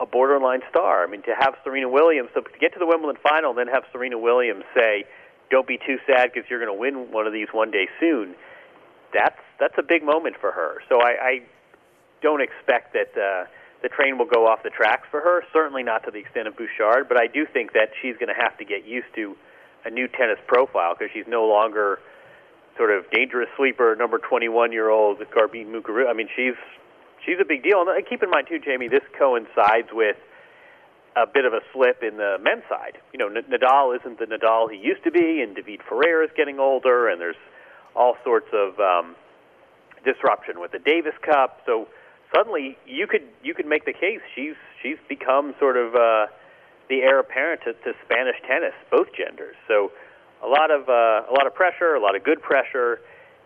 a 0.00 0.06
borderline 0.06 0.60
star. 0.68 1.04
I 1.04 1.10
mean, 1.10 1.22
to 1.22 1.34
have 1.38 1.54
Serena 1.64 1.88
Williams 1.88 2.28
to 2.34 2.42
get 2.60 2.72
to 2.74 2.78
the 2.78 2.86
Wimbledon 2.86 3.20
final, 3.22 3.54
then 3.54 3.68
have 3.68 3.84
Serena 3.92 4.18
Williams 4.18 4.64
say, 4.76 5.04
"Don't 5.50 5.66
be 5.66 5.78
too 5.78 5.96
sad 6.06 6.30
because 6.32 6.48
you're 6.50 6.60
going 6.60 6.74
to 6.74 6.78
win 6.78 7.10
one 7.10 7.26
of 7.26 7.32
these 7.32 7.48
one 7.52 7.70
day 7.70 7.88
soon." 7.98 8.34
That's 9.14 9.40
that's 9.58 9.78
a 9.78 9.82
big 9.82 10.04
moment 10.04 10.36
for 10.40 10.52
her. 10.52 10.82
So 10.88 11.00
I, 11.00 11.16
I 11.22 11.42
don't 12.22 12.42
expect 12.42 12.92
that. 12.94 13.16
Uh, 13.16 13.46
the 13.82 13.90
train 13.90 14.16
will 14.16 14.24
go 14.24 14.46
off 14.46 14.62
the 14.62 14.70
tracks 14.70 15.06
for 15.10 15.20
her. 15.20 15.42
Certainly 15.52 15.82
not 15.82 16.04
to 16.04 16.10
the 16.10 16.16
extent 16.16 16.48
of 16.48 16.56
Bouchard, 16.56 17.06
but 17.06 17.18
I 17.20 17.26
do 17.26 17.44
think 17.44 17.74
that 17.74 17.90
she's 18.00 18.16
going 18.16 18.32
to 18.32 18.40
have 18.42 18.56
to 18.56 18.64
get 18.64 18.86
used 18.86 19.12
to 19.14 19.36
a 19.84 19.90
new 19.90 20.08
tennis 20.08 20.38
profile 20.46 20.94
because 20.98 21.10
she's 21.12 21.26
no 21.28 21.44
longer 21.44 21.98
sort 22.76 22.90
of 22.90 23.08
dangerous 23.10 23.48
sleeper 23.56 23.94
number 23.96 24.18
21 24.18 24.72
year 24.72 24.90
old 24.90 25.18
Garbiñe 25.18 25.66
Muguruza. 25.66 26.10
I 26.10 26.12
mean, 26.12 26.28
she's 26.34 26.58
she's 27.24 27.36
a 27.40 27.44
big 27.44 27.62
deal. 27.62 27.84
And 27.86 28.06
keep 28.06 28.22
in 28.22 28.30
mind 28.30 28.46
too, 28.48 28.58
Jamie, 28.58 28.88
this 28.88 29.04
coincides 29.18 29.88
with 29.92 30.16
a 31.16 31.26
bit 31.26 31.44
of 31.44 31.52
a 31.52 31.60
slip 31.72 32.02
in 32.02 32.16
the 32.16 32.36
men's 32.42 32.64
side. 32.68 32.98
You 33.12 33.18
know, 33.18 33.28
Nadal 33.28 33.96
isn't 33.96 34.18
the 34.18 34.26
Nadal 34.26 34.70
he 34.70 34.78
used 34.78 35.04
to 35.04 35.10
be, 35.10 35.42
and 35.42 35.54
David 35.54 35.80
Ferrer 35.88 36.24
is 36.24 36.30
getting 36.36 36.58
older, 36.58 37.08
and 37.08 37.20
there's 37.20 37.38
all 37.94 38.16
sorts 38.24 38.48
of 38.52 38.80
um, 38.80 39.14
disruption 40.04 40.60
with 40.60 40.72
the 40.72 40.80
Davis 40.80 41.14
Cup. 41.22 41.60
So 41.66 41.86
suddenly 42.34 42.76
you 42.86 43.06
could 43.06 43.22
you 43.42 43.54
could 43.54 43.66
make 43.66 43.84
the 43.84 43.92
case 43.92 44.20
she's 44.34 44.58
she's 44.82 44.98
become 45.08 45.54
sort 45.60 45.76
of 45.76 45.94
uh, 45.94 46.26
the 46.88 47.02
heir 47.02 47.18
apparent 47.18 47.62
to, 47.64 47.72
to 47.72 47.92
Spanish 48.04 48.36
tennis, 48.46 48.74
both 48.90 49.08
genders. 49.16 49.56
So 49.68 49.92
a 50.42 50.48
lot 50.48 50.70
of 50.70 50.88
uh, 50.88 51.30
a 51.30 51.32
lot 51.32 51.46
of 51.46 51.54
pressure, 51.54 51.94
a 51.94 52.00
lot 52.00 52.16
of 52.16 52.24
good 52.24 52.42
pressure. 52.42 53.00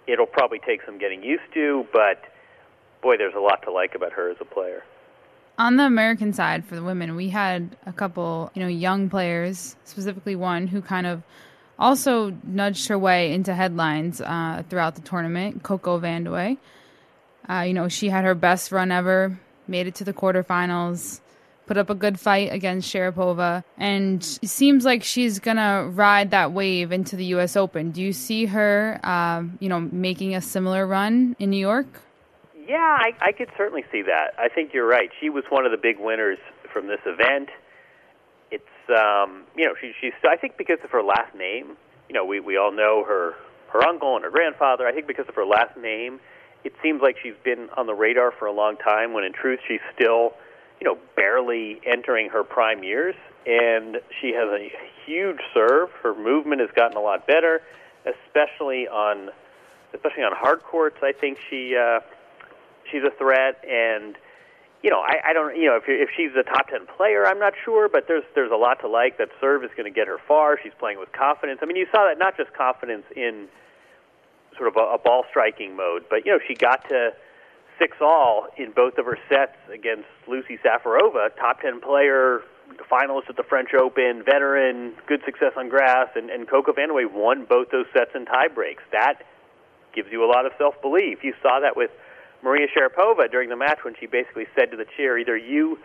It'll 0.07 0.26
probably 0.26 0.59
take 0.59 0.80
some 0.85 0.99
getting 0.99 1.23
used 1.23 1.52
to, 1.54 1.87
but 1.92 2.23
boy, 3.02 3.16
there's 3.16 3.35
a 3.35 3.40
lot 3.40 3.62
to 3.64 3.73
like 3.73 3.95
about 3.95 4.12
her 4.12 4.30
as 4.30 4.38
a 4.40 4.45
player. 4.45 4.83
On 5.59 5.76
the 5.76 5.85
American 5.85 6.33
side 6.33 6.64
for 6.64 6.76
the 6.76 6.83
women, 6.83 7.16
we 7.16 7.28
had 7.28 7.76
a 7.85 7.92
couple, 7.92 8.50
you 8.54 8.62
know, 8.62 8.68
young 8.68 9.11
players, 9.11 9.76
specifically 9.85 10.37
one 10.37 10.68
who 10.68 10.80
kind 10.80 11.07
of 11.07 11.23
also 11.78 12.33
nudged 12.45 12.88
her 12.88 12.99
way 12.99 13.33
into 13.33 13.54
headlines 13.54 14.21
uh, 14.21 14.62
throughout 14.68 14.95
the 14.95 15.00
tournament, 15.00 15.62
Coco 15.62 15.99
Vandeweghe. 16.00 16.59
Uh, 17.49 17.61
you 17.62 17.75
know, 17.75 17.88
she 17.88 18.09
had 18.09 18.25
her 18.25 18.35
best 18.35 18.73
run 18.73 18.92
ever, 18.92 19.38
made 19.66 19.87
it 19.87 19.97
to 19.97 20.04
the 20.04 20.12
quarterfinals, 20.12 21.21
put 21.69 21.77
up 21.77 21.91
a 21.91 21.95
good 21.95 22.19
fight 22.19 22.51
against 22.51 22.93
Sharapova, 22.93 23.63
and 23.77 24.23
it 24.43 24.49
seems 24.49 24.87
like 24.87 25.05
she's 25.05 25.39
gonna 25.39 25.87
ride 25.93 26.31
that 26.31 26.53
wave 26.53 26.91
into 26.91 27.15
the 27.15 27.27
U.S. 27.27 27.57
Open. 27.57 27.91
Do 27.91 28.03
you 28.03 28.15
see 28.15 28.47
her, 28.47 28.99
uh, 29.05 29.45
you 29.61 29.69
know, 29.69 29.81
making 29.81 30.35
a 30.35 30.41
similar 30.41 30.87
run 30.87 31.37
in 31.39 31.51
New 31.51 31.61
York? 31.61 31.87
Yeah, 32.67 32.77
I, 32.79 33.13
I 33.21 33.33
could 33.33 33.49
certainly 33.57 33.85
see 33.93 34.03
that. 34.03 34.33
I 34.39 34.49
think 34.49 34.73
you're 34.73 34.89
right. 34.89 35.11
She 35.21 35.31
was 35.31 35.45
one 35.51 35.67
of 35.67 35.71
the 35.71 35.79
big 35.79 35.99
winners 35.99 36.39
from 36.73 36.87
this 36.87 37.01
event. 37.07 37.51
It's, 38.51 38.65
um, 38.91 39.45
you 39.55 39.67
know, 39.67 39.75
she, 39.81 39.93
she's. 40.01 40.13
I 40.25 40.37
think 40.37 40.57
because 40.57 40.79
of 40.83 40.91
her 40.91 41.03
last 41.03 41.35
name. 41.37 41.77
You 42.09 42.15
know, 42.15 42.25
we 42.25 42.41
we 42.41 42.57
all 42.57 42.73
know 42.73 43.05
her 43.07 43.35
her 43.73 43.87
uncle 43.87 44.17
and 44.17 44.25
her 44.25 44.31
grandfather. 44.31 44.87
I 44.87 44.93
think 44.93 45.07
because 45.07 45.29
of 45.29 45.35
her 45.35 45.45
last 45.45 45.77
name, 45.77 46.21
it 46.65 46.73
seems 46.83 47.03
like 47.03 47.17
she's 47.23 47.37
been 47.45 47.69
on 47.77 47.87
the 47.87 47.95
radar 47.95 48.33
for 48.39 48.47
a 48.47 48.53
long 48.53 48.77
time. 48.79 49.13
When 49.13 49.25
in 49.25 49.35
truth, 49.35 49.61
she's 49.69 49.85
still 49.95 50.33
you 50.81 50.85
know, 50.85 50.99
barely 51.17 51.81
entering 51.85 52.31
her 52.31 52.45
prime 52.45 52.83
years, 52.85 53.15
and 53.47 53.99
she 54.21 54.33
has 54.33 54.49
a 54.49 54.71
huge 55.05 55.39
serve. 55.55 55.91
Her 56.03 56.15
movement 56.15 56.61
has 56.61 56.71
gotten 56.75 56.97
a 56.97 57.01
lot 57.01 57.27
better, 57.27 57.63
especially 58.07 58.87
on 58.89 59.31
especially 59.95 60.23
on 60.23 60.33
hard 60.35 60.63
courts. 60.63 60.99
I 61.03 61.13
think 61.13 61.39
she 61.49 61.75
uh, 61.77 62.01
she's 62.91 63.03
a 63.03 63.11
threat, 63.19 63.65
and 63.69 64.17
you 64.83 64.91
know, 64.91 65.01
I, 65.01 65.31
I 65.31 65.33
don't, 65.33 65.57
you 65.57 65.67
know, 65.67 65.77
if 65.77 65.85
if 65.89 66.11
she's 66.17 66.31
a 66.39 66.45
top 66.45 66.69
ten 66.69 66.87
player, 66.87 67.27
I'm 67.27 67.39
not 67.39 67.55
sure, 67.65 67.89
but 67.89 68.07
there's 68.07 68.25
there's 68.35 68.53
a 68.53 68.57
lot 68.57 68.81
to 68.81 68.89
like. 68.89 69.19
That 69.19 69.31
serve 69.41 69.65
is 69.65 69.71
going 69.77 69.93
to 69.93 69.95
get 69.95 70.07
her 70.07 70.19
far. 70.29 70.59
She's 70.63 70.73
playing 70.79 70.99
with 70.99 71.13
confidence. 71.13 71.61
I 71.63 71.67
mean, 71.67 71.77
you 71.77 71.87
saw 71.91 72.07
that 72.07 72.19
not 72.19 72.37
just 72.37 72.53
confidence 72.55 73.05
in 73.17 73.49
sort 74.57 74.69
of 74.69 74.77
a, 74.77 74.95
a 74.95 74.99
ball 74.99 75.25
striking 75.31 75.77
mode, 75.77 76.05
but 76.09 76.25
you 76.25 76.33
know, 76.33 76.39
she 76.47 76.55
got 76.55 76.89
to 76.91 77.11
six 77.79 77.97
all 78.01 78.47
in 78.57 78.73
both 78.73 78.99
of 78.99 79.07
her 79.07 79.19
sets 79.29 79.57
against 79.73 80.07
Lucie 80.27 80.59
Safarova, 80.65 81.35
top 81.37 81.61
ten 81.61 81.81
player, 81.81 82.41
finalist 82.91 83.29
at 83.29 83.37
the 83.37 83.43
French 83.43 83.71
Open, 83.79 84.23
veteran, 84.25 84.95
good 85.07 85.21
success 85.25 85.53
on 85.57 85.69
grass, 85.69 86.09
and, 86.15 86.31
and 86.31 86.49
Coco 86.49 86.73
Vandeweghe 86.73 87.13
won 87.13 87.47
both 87.49 87.71
those 87.71 87.87
sets 87.93 88.11
in 88.15 88.27
tie 88.27 88.49
breaks. 88.49 88.83
That 88.93 89.23
gives 89.95 90.09
you 90.13 90.25
a 90.25 90.29
lot 90.29 90.47
of 90.47 90.53
self 90.59 90.81
belief. 90.83 91.19
You 91.23 91.35
saw 91.43 91.61
that 91.61 91.77
with 91.77 91.91
Maria 92.43 92.67
Sharapova 92.69 93.31
during 93.31 93.49
the 93.49 93.57
match 93.57 93.79
when 93.83 93.95
she 93.99 94.07
basically 94.07 94.47
said 94.55 94.71
to 94.71 94.77
the 94.77 94.87
chair, 94.97 95.19
either 95.19 95.37
you 95.37 95.79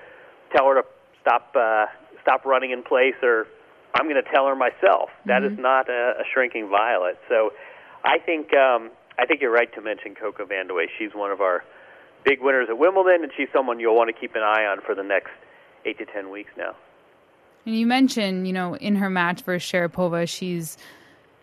tell 0.56 0.68
her 0.68 0.82
to 0.82 0.86
stop 1.22 1.56
uh, 1.56 1.86
stop 2.22 2.46
running 2.46 2.72
in 2.72 2.84
place, 2.84 3.16
or 3.22 3.48
I'm 3.96 4.08
going 4.08 4.22
to 4.22 4.30
tell 4.32 4.48
her 4.48 4.56
myself. 4.56 5.10
Mm-hmm. 5.10 5.30
That 5.30 5.44
is 5.44 5.54
mm-hmm. 5.54 5.62
not 5.62 5.90
a, 5.90 6.22
a 6.22 6.24
shrinking 6.34 6.70
violet. 6.70 7.18
So 7.30 7.52
I 8.04 8.20
think 8.20 8.54
um, 8.54 8.92
I 9.18 9.26
think 9.26 9.42
you're 9.42 9.54
right 9.54 9.74
to 9.76 9.82
mention 9.82 10.16
Coco 10.16 10.46
Vandeweghe. 10.46 10.88
She's 10.98 11.14
one 11.14 11.32
of 11.32 11.42
our 11.42 11.64
big 12.24 12.42
winners 12.42 12.68
at 12.70 12.78
Wimbledon, 12.78 13.24
and 13.24 13.32
she's 13.36 13.50
someone 13.54 13.80
you'll 13.80 13.96
want 13.96 14.14
to 14.14 14.20
keep 14.20 14.36
an 14.36 14.42
eye 14.42 14.66
on 14.66 14.82
for 14.82 14.96
the 14.96 15.04
next 15.04 15.32
eight 15.86 15.98
to 15.98 16.06
ten 16.06 16.30
weeks 16.30 16.52
now. 16.58 16.76
And 17.66 17.76
you 17.76 17.86
mentioned, 17.86 18.48
you 18.48 18.54
know, 18.54 18.76
in 18.76 18.96
her 18.96 19.10
match 19.10 19.42
versus 19.42 19.70
Sharapova, 19.70 20.28
she's 20.28 20.78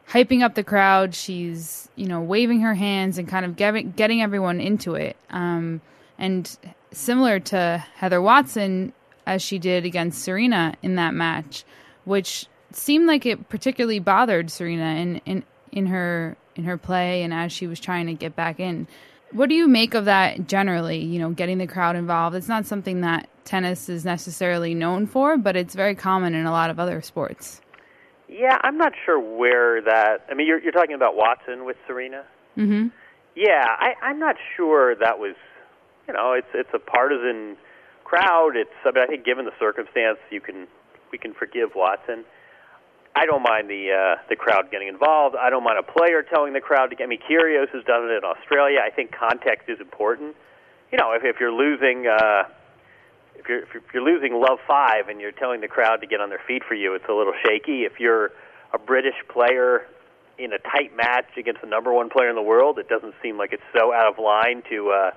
hyping 0.08 0.42
up 0.42 0.54
the 0.54 0.64
crowd. 0.64 1.14
She's, 1.14 1.88
you 1.96 2.06
know, 2.06 2.20
waving 2.20 2.60
her 2.60 2.74
hands 2.74 3.18
and 3.18 3.28
kind 3.28 3.44
of 3.44 3.56
getting 3.56 3.92
getting 3.92 4.22
everyone 4.22 4.60
into 4.60 4.94
it. 4.94 5.16
Um, 5.30 5.80
and 6.18 6.56
similar 6.92 7.40
to 7.40 7.84
Heather 7.94 8.20
Watson, 8.20 8.92
as 9.26 9.42
she 9.42 9.58
did 9.58 9.84
against 9.84 10.22
Serena 10.22 10.74
in 10.82 10.96
that 10.96 11.14
match, 11.14 11.64
which 12.04 12.46
seemed 12.72 13.06
like 13.06 13.26
it 13.26 13.48
particularly 13.48 13.98
bothered 13.98 14.50
Serena 14.50 15.00
in 15.00 15.20
in 15.24 15.44
in 15.72 15.86
her 15.86 16.36
in 16.56 16.64
her 16.64 16.76
play 16.76 17.22
and 17.22 17.32
as 17.32 17.52
she 17.52 17.66
was 17.66 17.80
trying 17.80 18.06
to 18.06 18.14
get 18.14 18.36
back 18.36 18.60
in. 18.60 18.86
What 19.32 19.48
do 19.48 19.54
you 19.54 19.68
make 19.68 19.94
of 19.94 20.06
that 20.06 20.46
generally? 20.46 20.98
You 20.98 21.20
know, 21.20 21.30
getting 21.30 21.58
the 21.58 21.66
crowd 21.66 21.96
involved. 21.96 22.34
It's 22.36 22.48
not 22.48 22.66
something 22.66 23.02
that 23.02 23.28
tennis 23.44 23.88
is 23.88 24.04
necessarily 24.04 24.74
known 24.74 25.06
for, 25.06 25.36
but 25.36 25.56
it's 25.56 25.74
very 25.74 25.94
common 25.94 26.34
in 26.34 26.46
a 26.46 26.50
lot 26.50 26.70
of 26.70 26.78
other 26.78 27.00
sports. 27.00 27.60
Yeah, 28.28 28.58
I'm 28.62 28.78
not 28.78 28.92
sure 29.04 29.18
where 29.18 29.82
that. 29.82 30.26
I 30.30 30.34
mean, 30.34 30.46
you're 30.46 30.60
you're 30.60 30.72
talking 30.72 30.94
about 30.94 31.16
Watson 31.16 31.64
with 31.64 31.76
Serena. 31.86 32.24
Mm-hmm. 32.56 32.88
Yeah, 33.34 33.64
I, 33.66 33.94
I'm 34.02 34.18
not 34.18 34.36
sure 34.56 34.94
that 34.94 35.18
was. 35.18 35.34
You 36.06 36.14
know, 36.14 36.32
it's 36.32 36.48
it's 36.54 36.70
a 36.74 36.78
partisan 36.78 37.56
crowd. 38.04 38.52
It's. 38.56 38.70
I 38.84 38.92
mean, 38.92 39.04
I 39.04 39.06
think 39.06 39.24
given 39.24 39.44
the 39.44 39.52
circumstance, 39.58 40.18
you 40.30 40.40
can 40.40 40.66
we 41.10 41.18
can 41.18 41.34
forgive 41.34 41.70
Watson. 41.74 42.24
I 43.14 43.26
don't 43.26 43.42
mind 43.42 43.68
the 43.68 43.90
uh, 43.90 44.22
the 44.28 44.36
crowd 44.36 44.70
getting 44.70 44.88
involved. 44.88 45.34
I 45.36 45.50
don't 45.50 45.64
mind 45.64 45.78
a 45.78 45.82
player 45.82 46.22
telling 46.22 46.52
the 46.52 46.60
crowd 46.60 46.88
to 46.90 46.96
get 46.96 47.08
me. 47.08 47.18
Kyrgios 47.18 47.68
has 47.74 47.84
done 47.84 48.04
it 48.04 48.14
in 48.14 48.24
Australia. 48.24 48.78
I 48.84 48.90
think 48.90 49.10
context 49.12 49.68
is 49.68 49.80
important. 49.80 50.36
You 50.92 50.98
know, 50.98 51.12
if, 51.12 51.22
if 51.24 51.40
you're 51.40 51.52
losing, 51.52 52.06
uh, 52.06 52.44
if 53.34 53.48
you're 53.48 53.62
if 53.62 53.84
you're 53.92 54.04
losing 54.04 54.34
love 54.34 54.58
five 54.66 55.08
and 55.08 55.20
you're 55.20 55.32
telling 55.32 55.60
the 55.60 55.68
crowd 55.68 56.00
to 56.02 56.06
get 56.06 56.20
on 56.20 56.28
their 56.28 56.42
feet 56.46 56.62
for 56.66 56.74
you, 56.74 56.94
it's 56.94 57.04
a 57.08 57.12
little 57.12 57.34
shaky. 57.44 57.82
If 57.82 57.98
you're 57.98 58.30
a 58.72 58.78
British 58.78 59.18
player 59.28 59.86
in 60.38 60.52
a 60.52 60.58
tight 60.58 60.96
match 60.96 61.36
against 61.36 61.60
the 61.60 61.66
number 61.66 61.92
one 61.92 62.10
player 62.10 62.30
in 62.30 62.36
the 62.36 62.42
world, 62.42 62.78
it 62.78 62.88
doesn't 62.88 63.14
seem 63.22 63.36
like 63.36 63.52
it's 63.52 63.66
so 63.76 63.92
out 63.92 64.06
of 64.06 64.22
line 64.22 64.62
to 64.70 64.90
uh, 64.90 65.10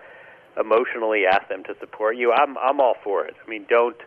emotionally 0.59 1.23
ask 1.29 1.47
them 1.47 1.63
to 1.65 1.75
support 1.79 2.17
you. 2.17 2.33
I'm 2.33 2.57
I'm 2.57 2.81
all 2.81 2.95
for 3.03 3.25
it. 3.25 3.35
I 3.45 3.50
mean, 3.50 3.65
don't 3.69 3.97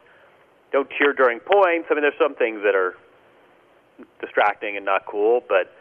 don't 0.72 0.90
cheer 0.98 1.12
during 1.12 1.38
points. 1.38 1.86
I 1.88 1.94
mean, 1.94 2.02
there's 2.02 2.18
some 2.18 2.34
things 2.34 2.62
that 2.64 2.74
are 2.74 2.96
distracting 4.20 4.76
and 4.76 4.84
not 4.84 5.06
cool, 5.06 5.42
but 5.48 5.72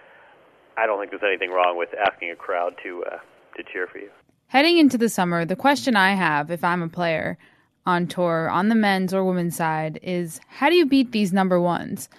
I 0.78 0.86
don't 0.86 1.00
think 1.00 1.12
there's 1.12 1.24
anything 1.24 1.52
wrong 1.52 1.78
with 1.78 1.90
asking 1.94 2.32
a 2.32 2.36
crowd 2.36 2.76
to 2.84 3.04
uh, 3.06 3.18
to 3.58 3.64
cheer 3.64 3.88
for 3.88 4.00
you. 4.00 4.10
Heading 4.48 4.78
into 4.78 4.98
the 4.98 5.10
summer, 5.10 5.46
the 5.46 5.56
question 5.56 5.96
I 5.96 6.14
have 6.14 6.52
if 6.52 6.64
I'm 6.64 6.82
a 6.82 6.90
player 6.90 7.38
on 7.86 8.08
tour 8.08 8.50
on 8.50 8.70
the 8.70 8.76
men's 8.76 9.14
or 9.14 9.24
women's 9.24 9.56
side 9.56 10.00
is 10.02 10.40
how 10.48 10.70
do 10.70 10.76
you 10.76 10.86
beat 10.86 11.12
these 11.12 11.34
number 11.34 11.60
ones? 11.60 12.10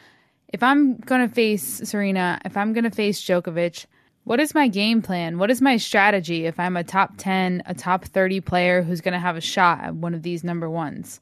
If 0.53 0.63
I'm 0.63 0.97
going 0.97 1.27
to 1.27 1.35
face 1.35 1.81
Serena, 1.85 2.41
if 2.45 2.57
I'm 2.57 2.73
going 2.73 2.85
to 2.85 2.91
face 2.91 3.21
Djokovic, 3.21 3.87
what 4.25 4.41
is 4.41 4.55
my 4.55 4.69
game 4.69 5.03
plan? 5.03 5.39
What 5.39 5.51
is 5.51 5.61
my 5.61 5.77
strategy 5.77 6.47
if 6.47 6.59
I'm 6.59 6.77
a 6.77 6.85
top 6.85 7.15
10, 7.17 7.63
a 7.67 7.75
top 7.75 8.05
30 8.05 8.41
player 8.41 8.83
who's 8.83 9.01
going 9.01 9.15
to 9.15 9.21
have 9.21 9.37
a 9.37 9.41
shot 9.41 9.83
at 9.83 9.95
one 9.95 10.15
of 10.15 10.23
these 10.23 10.43
number 10.43 10.69
ones? 10.69 11.21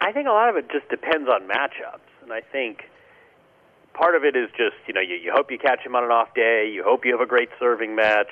I 0.00 0.12
think 0.12 0.26
a 0.26 0.32
lot 0.32 0.48
of 0.48 0.56
it 0.56 0.70
just 0.70 0.88
depends 0.88 1.28
on 1.28 1.46
matchups. 1.46 2.00
And 2.22 2.32
I 2.32 2.40
think 2.40 2.84
part 3.94 4.14
of 4.14 4.24
it 4.24 4.36
is 4.36 4.48
just 4.56 4.76
you 4.86 4.94
know 4.94 5.00
you, 5.00 5.16
you 5.16 5.32
hope 5.34 5.50
you 5.50 5.58
catch 5.58 5.80
him 5.80 5.94
on 5.94 6.04
an 6.04 6.10
off 6.10 6.34
day. 6.34 6.70
You 6.72 6.82
hope 6.82 7.04
you 7.04 7.12
have 7.12 7.20
a 7.20 7.26
great 7.26 7.50
serving 7.58 7.94
match. 7.94 8.30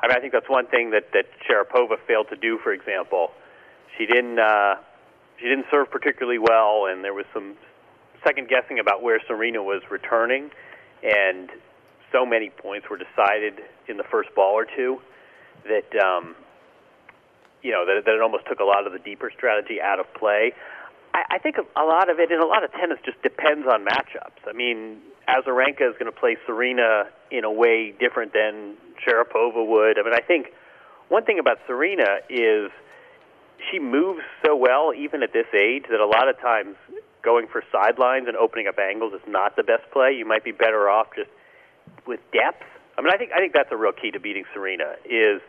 I 0.00 0.06
mean, 0.06 0.16
I 0.16 0.20
think 0.20 0.32
that's 0.32 0.48
one 0.48 0.66
thing 0.66 0.90
that 0.90 1.12
that 1.12 1.26
Sharapova 1.48 1.96
failed 2.06 2.28
to 2.30 2.36
do. 2.36 2.58
For 2.62 2.72
example, 2.72 3.32
she 3.96 4.06
didn't 4.06 4.38
uh, 4.38 4.76
she 5.38 5.46
didn't 5.48 5.66
serve 5.70 5.90
particularly 5.90 6.38
well, 6.38 6.86
and 6.86 7.04
there 7.04 7.14
was 7.14 7.26
some 7.32 7.56
second 8.24 8.48
guessing 8.48 8.78
about 8.78 9.02
where 9.02 9.20
Serena 9.26 9.62
was 9.62 9.82
returning, 9.90 10.50
and 11.02 11.50
so 12.12 12.24
many 12.24 12.50
points 12.50 12.88
were 12.88 12.98
decided 12.98 13.60
in 13.88 13.96
the 13.96 14.04
first 14.04 14.34
ball 14.34 14.52
or 14.54 14.66
two 14.76 15.00
that 15.64 15.94
um, 16.02 16.34
you 17.62 17.72
know 17.72 17.84
that, 17.86 18.04
that 18.04 18.14
it 18.14 18.20
almost 18.20 18.46
took 18.46 18.60
a 18.60 18.64
lot 18.64 18.86
of 18.86 18.92
the 18.92 18.98
deeper 18.98 19.30
strategy 19.36 19.80
out 19.80 19.98
of 20.00 20.12
play. 20.14 20.52
I, 21.14 21.36
I 21.36 21.38
think 21.38 21.56
a 21.58 21.82
lot 21.82 22.10
of 22.10 22.18
it, 22.18 22.30
and 22.30 22.42
a 22.42 22.46
lot 22.46 22.64
of 22.64 22.72
tennis, 22.72 22.98
just 23.04 23.20
depends 23.22 23.66
on 23.66 23.84
matchups. 23.84 24.46
I 24.46 24.52
mean, 24.52 24.98
Azarenka 25.28 25.88
is 25.88 25.94
going 25.98 26.10
to 26.10 26.18
play 26.18 26.36
Serena 26.46 27.04
in 27.30 27.44
a 27.44 27.52
way 27.52 27.94
different 27.98 28.32
than 28.32 28.76
Sharapova 29.04 29.66
would. 29.66 29.98
I 29.98 30.02
mean, 30.02 30.14
I 30.14 30.20
think 30.20 30.48
one 31.08 31.24
thing 31.24 31.38
about 31.38 31.58
Serena 31.66 32.20
is 32.28 32.70
she 33.70 33.78
moves 33.78 34.22
so 34.44 34.56
well, 34.56 34.92
even 34.96 35.22
at 35.22 35.32
this 35.32 35.46
age, 35.54 35.84
that 35.90 36.00
a 36.00 36.06
lot 36.06 36.28
of 36.28 36.38
times 36.40 36.76
going 37.22 37.46
for 37.50 37.62
sidelines 37.72 38.28
and 38.28 38.36
opening 38.36 38.68
up 38.68 38.78
angles 38.78 39.12
is 39.12 39.20
not 39.26 39.56
the 39.56 39.62
best 39.62 39.82
play. 39.92 40.12
You 40.12 40.24
might 40.24 40.44
be 40.44 40.52
better 40.52 40.88
off 40.88 41.08
just 41.16 41.30
with 42.06 42.20
depth. 42.32 42.62
I 42.96 43.02
mean, 43.02 43.12
I 43.12 43.16
think 43.16 43.32
I 43.32 43.38
think 43.38 43.52
that's 43.52 43.70
a 43.70 43.76
real 43.76 43.92
key 43.92 44.10
to 44.12 44.20
beating 44.20 44.44
Serena 44.54 44.94
is 45.04 45.40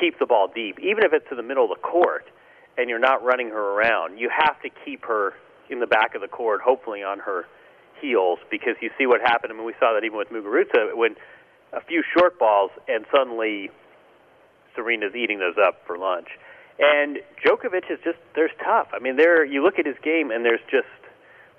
keep 0.00 0.18
the 0.18 0.26
ball 0.26 0.48
deep, 0.52 0.78
even 0.80 1.04
if 1.04 1.12
it's 1.12 1.28
to 1.28 1.34
the 1.34 1.42
middle 1.42 1.64
of 1.64 1.70
the 1.70 1.82
court 1.82 2.26
and 2.78 2.88
you're 2.88 2.98
not 2.98 3.22
running 3.24 3.48
her 3.48 3.74
around, 3.74 4.18
you 4.18 4.30
have 4.30 4.60
to 4.62 4.70
keep 4.84 5.04
her 5.04 5.34
in 5.68 5.80
the 5.80 5.86
back 5.86 6.14
of 6.14 6.22
the 6.22 6.28
court, 6.28 6.60
hopefully 6.62 7.02
on 7.02 7.18
her 7.18 7.44
heels, 8.00 8.38
because 8.50 8.76
you 8.80 8.90
see 8.96 9.06
what 9.06 9.20
happened. 9.20 9.52
I 9.52 9.56
mean, 9.56 9.66
we 9.66 9.74
saw 9.78 9.92
that 9.92 10.04
even 10.04 10.16
with 10.16 10.30
Muguruza 10.30 10.96
when 10.96 11.16
a 11.72 11.82
few 11.82 12.02
short 12.16 12.38
balls, 12.38 12.70
and 12.86 13.04
suddenly 13.14 13.70
Serena's 14.74 15.14
eating 15.14 15.38
those 15.38 15.56
up 15.62 15.82
for 15.86 15.98
lunch. 15.98 16.28
And 16.78 17.18
Djokovic 17.44 17.90
is 17.90 17.98
just 18.04 18.18
there's 18.36 18.52
tough. 18.64 18.88
I 18.94 19.00
mean, 19.00 19.16
there 19.16 19.44
you 19.44 19.64
look 19.64 19.78
at 19.78 19.84
his 19.86 19.96
game 20.02 20.30
and 20.30 20.44
there's 20.44 20.62
just 20.70 20.86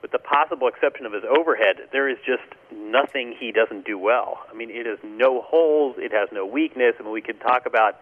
with 0.02 0.12
the 0.12 0.20
possible 0.20 0.70
exception 0.70 1.06
of 1.06 1.12
his 1.12 1.24
overhead, 1.26 1.76
there 1.92 2.08
is 2.08 2.18
just 2.26 2.48
nothing 2.74 3.36
he 3.38 3.52
doesn't 3.52 3.86
do 3.86 3.98
well. 3.98 4.40
I 4.50 4.56
mean, 4.56 4.70
it 4.70 4.86
has 4.86 5.00
no 5.04 5.42
holes, 5.42 5.98
it 5.98 6.14
has 6.14 6.30
no 6.32 6.46
weakness. 6.46 6.96
I 7.00 7.04
mean, 7.04 7.12
we 7.12 7.22
could 7.22 7.42
talk 7.42 7.66
about 7.66 8.00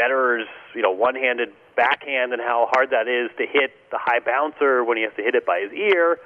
Federer's, 0.00 0.48
you 0.74 0.80
know, 0.80 0.92
one-handed 0.92 1.52
backhand 1.76 2.32
and 2.32 2.40
how 2.40 2.68
hard 2.72 2.90
that 2.90 3.06
is 3.06 3.30
to 3.38 3.46
hit 3.46 3.72
the 3.90 3.98
high 4.00 4.20
bouncer 4.20 4.82
when 4.82 4.96
he 4.96 5.04
has 5.04 5.12
to 5.16 5.22
hit 5.22 5.34
it 5.34 5.46
by 5.46 5.60
his 5.60 5.72
ear, 5.72 6.18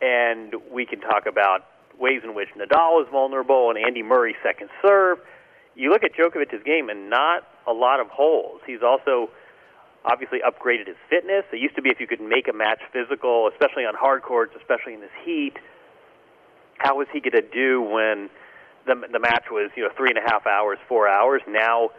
and 0.00 0.54
we 0.72 0.86
can 0.86 1.00
talk 1.00 1.26
about 1.26 1.66
ways 1.98 2.22
in 2.24 2.34
which 2.34 2.48
Nadal 2.56 3.02
is 3.02 3.08
vulnerable 3.10 3.70
and 3.70 3.78
Andy 3.78 4.02
Murray's 4.02 4.36
second 4.42 4.70
serve. 4.82 5.18
You 5.74 5.90
look 5.90 6.04
at 6.04 6.14
Djokovic's 6.14 6.62
game 6.64 6.88
and 6.88 7.10
not 7.10 7.46
a 7.66 7.72
lot 7.72 8.00
of 8.00 8.08
holes. 8.08 8.60
He's 8.66 8.82
also 8.82 9.30
obviously 10.04 10.38
upgraded 10.46 10.86
his 10.86 10.96
fitness. 11.08 11.44
It 11.52 11.58
used 11.58 11.76
to 11.76 11.82
be 11.82 11.90
if 11.90 11.98
you 11.98 12.06
could 12.06 12.20
make 12.20 12.48
a 12.48 12.52
match 12.52 12.80
physical, 12.92 13.48
especially 13.48 13.84
on 13.84 13.94
hard 13.94 14.22
courts, 14.22 14.54
especially 14.56 14.94
in 14.94 15.00
this 15.00 15.14
heat. 15.24 15.54
How 16.78 16.96
was 16.96 17.06
he 17.12 17.20
going 17.20 17.32
to 17.32 17.48
do 17.48 17.80
when 17.80 18.28
the 18.86 18.94
the 19.10 19.18
match 19.20 19.46
was 19.50 19.70
you 19.76 19.84
know 19.84 19.90
three 19.96 20.10
and 20.10 20.18
a 20.18 20.22
half 20.28 20.46
hours, 20.46 20.78
four 20.88 21.08
hours? 21.08 21.40
Now 21.48 21.90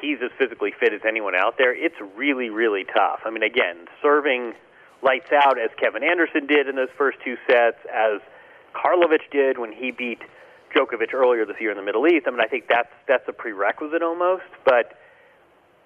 he's 0.00 0.18
as 0.22 0.30
physically 0.38 0.72
fit 0.78 0.92
as 0.92 1.00
anyone 1.06 1.34
out 1.34 1.56
there. 1.58 1.74
It's 1.74 1.96
really 2.16 2.50
really 2.50 2.84
tough. 2.84 3.20
I 3.24 3.30
mean, 3.30 3.42
again, 3.42 3.86
serving 4.02 4.54
lights 5.02 5.30
out 5.32 5.58
as 5.58 5.70
Kevin 5.78 6.02
Anderson 6.02 6.46
did 6.46 6.68
in 6.68 6.76
those 6.76 6.92
first 6.96 7.18
two 7.24 7.36
sets, 7.46 7.78
as 7.86 8.20
Karlovic 8.74 9.30
did 9.30 9.58
when 9.58 9.72
he 9.72 9.90
beat 9.90 10.20
Djokovic 10.74 11.14
earlier 11.14 11.46
this 11.46 11.56
year 11.60 11.70
in 11.70 11.76
the 11.76 11.82
Middle 11.82 12.06
East. 12.06 12.26
I 12.26 12.30
mean, 12.30 12.40
I 12.40 12.48
think 12.48 12.64
that's 12.68 12.92
that's 13.06 13.26
a 13.28 13.32
prerequisite 13.32 14.02
almost, 14.02 14.44
but 14.64 14.98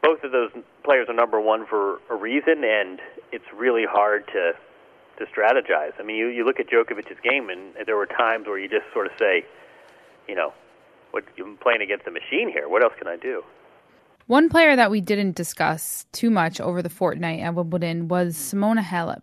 both 0.02 0.24
of 0.24 0.32
those 0.32 0.50
players 0.84 1.08
are 1.08 1.14
number 1.14 1.40
one 1.40 1.66
for 1.66 2.00
a 2.10 2.16
reason, 2.16 2.64
and 2.64 3.00
it's 3.30 3.44
really 3.54 3.84
hard 3.88 4.26
to 4.28 4.52
to 5.18 5.26
strategize. 5.26 5.92
I 5.98 6.02
mean, 6.02 6.16
you 6.16 6.28
you 6.28 6.44
look 6.44 6.58
at 6.58 6.68
Djokovic's 6.68 7.20
game, 7.22 7.48
and 7.50 7.74
there 7.86 7.96
were 7.96 8.06
times 8.06 8.46
where 8.46 8.58
you 8.58 8.68
just 8.68 8.86
sort 8.92 9.06
of 9.06 9.12
say, 9.18 9.44
you 10.28 10.34
know, 10.34 10.52
what 11.12 11.24
I'm 11.38 11.56
playing 11.58 11.82
against 11.82 12.06
a 12.06 12.10
machine 12.10 12.50
here. 12.50 12.68
What 12.68 12.82
else 12.82 12.94
can 12.98 13.06
I 13.06 13.16
do? 13.16 13.42
One 14.32 14.48
player 14.48 14.74
that 14.76 14.90
we 14.90 15.02
didn't 15.02 15.36
discuss 15.36 16.06
too 16.12 16.30
much 16.30 16.58
over 16.58 16.80
the 16.80 16.88
fortnight 16.88 17.40
at 17.40 17.54
Wimbledon 17.54 18.08
was 18.08 18.34
Simona 18.34 18.82
Halep. 18.82 19.20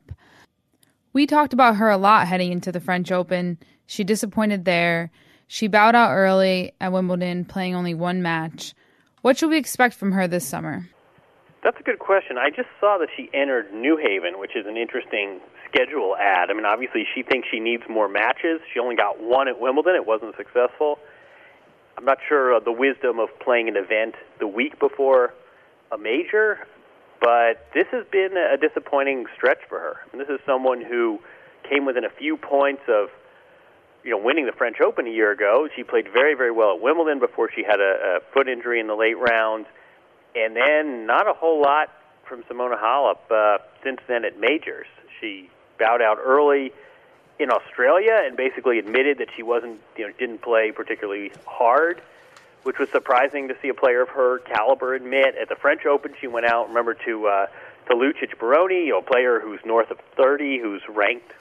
We 1.13 1.25
talked 1.25 1.51
about 1.51 1.77
her 1.77 1.89
a 1.89 1.97
lot 1.97 2.27
heading 2.27 2.51
into 2.51 2.71
the 2.71 2.79
French 2.79 3.11
Open. 3.11 3.57
She 3.87 4.03
disappointed 4.03 4.65
there. 4.65 5.09
She 5.47 5.67
bowed 5.67 5.95
out 5.95 6.11
early 6.11 6.73
at 6.79 6.91
Wimbledon, 6.91 7.43
playing 7.43 7.73
only 7.73 7.95
one 7.95 8.21
match. 8.21 8.75
What 9.23 9.35
should 9.35 9.49
we 9.49 9.57
expect 9.57 9.95
from 9.95 10.11
her 10.11 10.27
this 10.27 10.45
summer? 10.45 10.87
That's 11.63 11.79
a 11.79 11.83
good 11.83 11.97
question. 11.97 12.37
I 12.37 12.51
just 12.51 12.69
saw 12.79 12.99
that 12.99 13.09
she 13.17 13.31
entered 13.33 13.73
New 13.73 13.97
Haven, 13.97 14.37
which 14.37 14.55
is 14.55 14.67
an 14.67 14.77
interesting 14.77 15.39
schedule 15.67 16.17
ad. 16.17 16.51
I 16.51 16.53
mean, 16.53 16.67
obviously, 16.67 17.05
she 17.15 17.23
thinks 17.23 17.47
she 17.49 17.59
needs 17.59 17.81
more 17.89 18.09
matches. 18.09 18.61
She 18.71 18.79
only 18.79 18.95
got 18.95 19.19
one 19.19 19.47
at 19.47 19.59
Wimbledon, 19.59 19.95
it 19.95 20.05
wasn't 20.05 20.35
successful. 20.37 20.99
I'm 21.99 22.05
not 22.05 22.19
sure 22.29 22.55
of 22.55 22.63
the 22.63 22.71
wisdom 22.71 23.19
of 23.19 23.27
playing 23.43 23.67
an 23.67 23.75
event 23.75 24.15
the 24.39 24.47
week 24.47 24.79
before 24.79 25.33
a 25.91 25.97
major, 25.97 26.59
but 27.19 27.67
this 27.73 27.87
has 27.91 28.05
been 28.09 28.37
a 28.37 28.55
disappointing 28.55 29.25
stretch 29.35 29.57
for 29.67 29.79
her. 29.79 29.97
Mean, 30.13 30.25
this 30.25 30.33
is 30.33 30.39
someone 30.45 30.81
who 30.81 31.19
came 31.69 31.85
within 31.85 32.05
a 32.05 32.09
few 32.09 32.37
points 32.37 32.83
of 32.87 33.09
you 34.05 34.11
know, 34.11 34.17
winning 34.17 34.45
the 34.45 34.53
French 34.53 34.77
Open 34.79 35.07
a 35.07 35.09
year 35.09 35.33
ago. 35.33 35.67
She 35.75 35.83
played 35.83 36.05
very, 36.13 36.35
very 36.35 36.51
well 36.51 36.75
at 36.75 36.81
Wimbledon 36.81 37.19
before 37.19 37.49
she 37.53 37.63
had 37.63 37.81
a, 37.81 38.15
a 38.15 38.19
foot 38.33 38.47
injury 38.47 38.79
in 38.79 38.87
the 38.87 38.95
late 38.95 39.17
rounds, 39.19 39.67
and 40.35 40.55
then 40.55 41.05
not 41.05 41.27
a 41.27 41.33
whole 41.33 41.61
lot 41.61 41.89
from 42.29 42.43
Simona 42.43 42.79
Halep 42.81 43.17
uh, 43.29 43.57
since 43.83 43.99
then 44.07 44.23
at 44.23 44.39
majors. 44.39 44.87
She 45.19 45.49
bowed 45.77 46.01
out 46.01 46.17
early 46.25 46.71
in 47.39 47.49
Australia 47.51 48.21
and 48.25 48.35
basically 48.35 48.79
admitted 48.79 49.17
that 49.19 49.29
she 49.35 49.43
wasn't, 49.43 49.79
you 49.97 50.07
know, 50.07 50.13
didn't 50.19 50.41
play 50.41 50.71
particularly 50.71 51.31
hard, 51.45 52.01
which 52.63 52.77
was 52.77 52.89
surprising 52.89 53.47
to 53.47 53.55
see 53.61 53.69
a 53.69 53.73
player 53.73 54.01
of 54.01 54.09
her 54.09 54.39
caliber 54.39 54.93
admit. 54.93 55.35
At 55.41 55.49
the 55.49 55.55
French 55.55 55.85
Open, 55.85 56.13
she 56.19 56.27
went 56.27 56.45
out, 56.45 56.67
remember, 56.67 56.93
to 57.05 57.27
uh, 57.27 57.45
to 57.89 57.95
Lucic 57.95 58.37
Baroni, 58.37 58.91
a 58.91 59.01
player 59.01 59.39
who's 59.39 59.59
north 59.65 59.89
of 59.89 59.97
30, 60.15 60.59
who's 60.59 60.81
ranked 60.89 61.31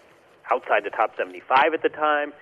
outside 0.51 0.85
the 0.85 0.91
top 0.91 1.17
75 1.17 1.75
at 1.75 1.83
the 1.83 1.91
time 1.91 2.33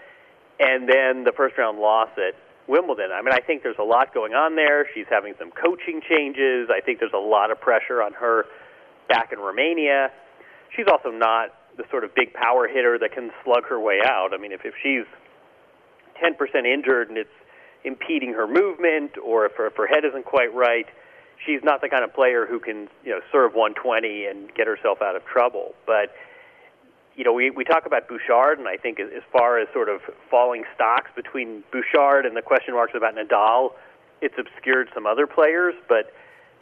and 0.58 0.88
then 0.88 1.24
the 1.24 1.32
first 1.36 1.56
round 1.58 1.78
loss 1.78 2.08
at 2.16 2.34
Wimbledon. 2.66 3.10
I 3.12 3.22
mean, 3.22 3.32
I 3.32 3.40
think 3.40 3.62
there's 3.62 3.78
a 3.78 3.84
lot 3.84 4.12
going 4.12 4.34
on 4.34 4.56
there. 4.56 4.86
She's 4.94 5.06
having 5.08 5.34
some 5.38 5.50
coaching 5.50 6.00
changes. 6.08 6.68
I 6.70 6.80
think 6.80 6.98
there's 6.98 7.12
a 7.14 7.18
lot 7.18 7.50
of 7.50 7.60
pressure 7.60 8.02
on 8.02 8.12
her 8.14 8.46
back 9.08 9.32
in 9.32 9.38
Romania. 9.38 10.10
She's 10.74 10.86
also 10.90 11.10
not 11.10 11.54
the 11.76 11.84
sort 11.90 12.04
of 12.04 12.14
big 12.14 12.32
power 12.32 12.68
hitter 12.68 12.98
that 12.98 13.12
can 13.12 13.30
slug 13.44 13.64
her 13.68 13.80
way 13.80 14.00
out. 14.04 14.32
I 14.32 14.38
mean, 14.38 14.52
if, 14.52 14.64
if 14.64 14.74
she's 14.82 15.04
10% 16.22 16.66
injured 16.66 17.08
and 17.08 17.18
it's 17.18 17.30
impeding 17.84 18.32
her 18.32 18.46
movement, 18.46 19.12
or 19.22 19.46
if 19.46 19.52
her, 19.56 19.66
if 19.66 19.76
her 19.76 19.86
head 19.86 20.04
isn't 20.04 20.24
quite 20.24 20.52
right, 20.54 20.86
she's 21.44 21.60
not 21.62 21.80
the 21.80 21.88
kind 21.88 22.02
of 22.02 22.14
player 22.14 22.46
who 22.46 22.58
can, 22.58 22.88
you 23.04 23.12
know, 23.12 23.20
serve 23.30 23.54
120 23.54 24.26
and 24.26 24.52
get 24.54 24.66
herself 24.66 25.02
out 25.02 25.16
of 25.16 25.24
trouble. 25.26 25.74
But 25.86 26.14
you 27.16 27.24
know, 27.24 27.32
we, 27.32 27.50
we 27.50 27.64
talk 27.64 27.86
about 27.86 28.08
Bouchard, 28.08 28.58
and 28.58 28.68
I 28.68 28.76
think 28.76 29.00
as 29.00 29.22
far 29.32 29.58
as 29.58 29.68
sort 29.72 29.88
of 29.88 30.02
falling 30.30 30.64
stocks 30.74 31.10
between 31.16 31.64
Bouchard 31.72 32.26
and 32.26 32.36
the 32.36 32.42
question 32.42 32.74
marks 32.74 32.92
about 32.94 33.16
Nadal, 33.16 33.70
it's 34.20 34.34
obscured 34.38 34.90
some 34.94 35.06
other 35.06 35.26
players, 35.26 35.74
but 35.88 36.12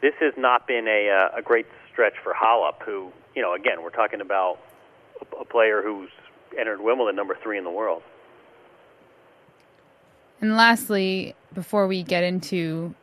this 0.01 0.15
has 0.21 0.33
not 0.37 0.67
been 0.69 0.87
a, 0.87 1.11
uh, 1.11 1.39
a 1.39 1.43
great 1.43 1.67
stretch 1.93 2.15
for 2.23 2.33
Halep, 2.33 2.83
who, 2.85 3.11
you 3.35 3.43
know, 3.43 3.55
again, 3.55 3.83
we're 3.83 3.91
talking 3.91 4.21
about 4.21 4.59
a, 5.21 5.45
player 5.45 5.83
who's 5.83 6.11
entered 6.59 6.81
Wimbledon 6.81 7.17
number 7.17 7.37
three 7.43 7.59
in 7.59 7.65
the 7.65 7.71
world. 7.71 8.03
And 10.41 10.57
lastly, 10.57 11.35
before 11.55 11.87
we 11.87 12.03
get 12.03 12.25
into 12.25 12.95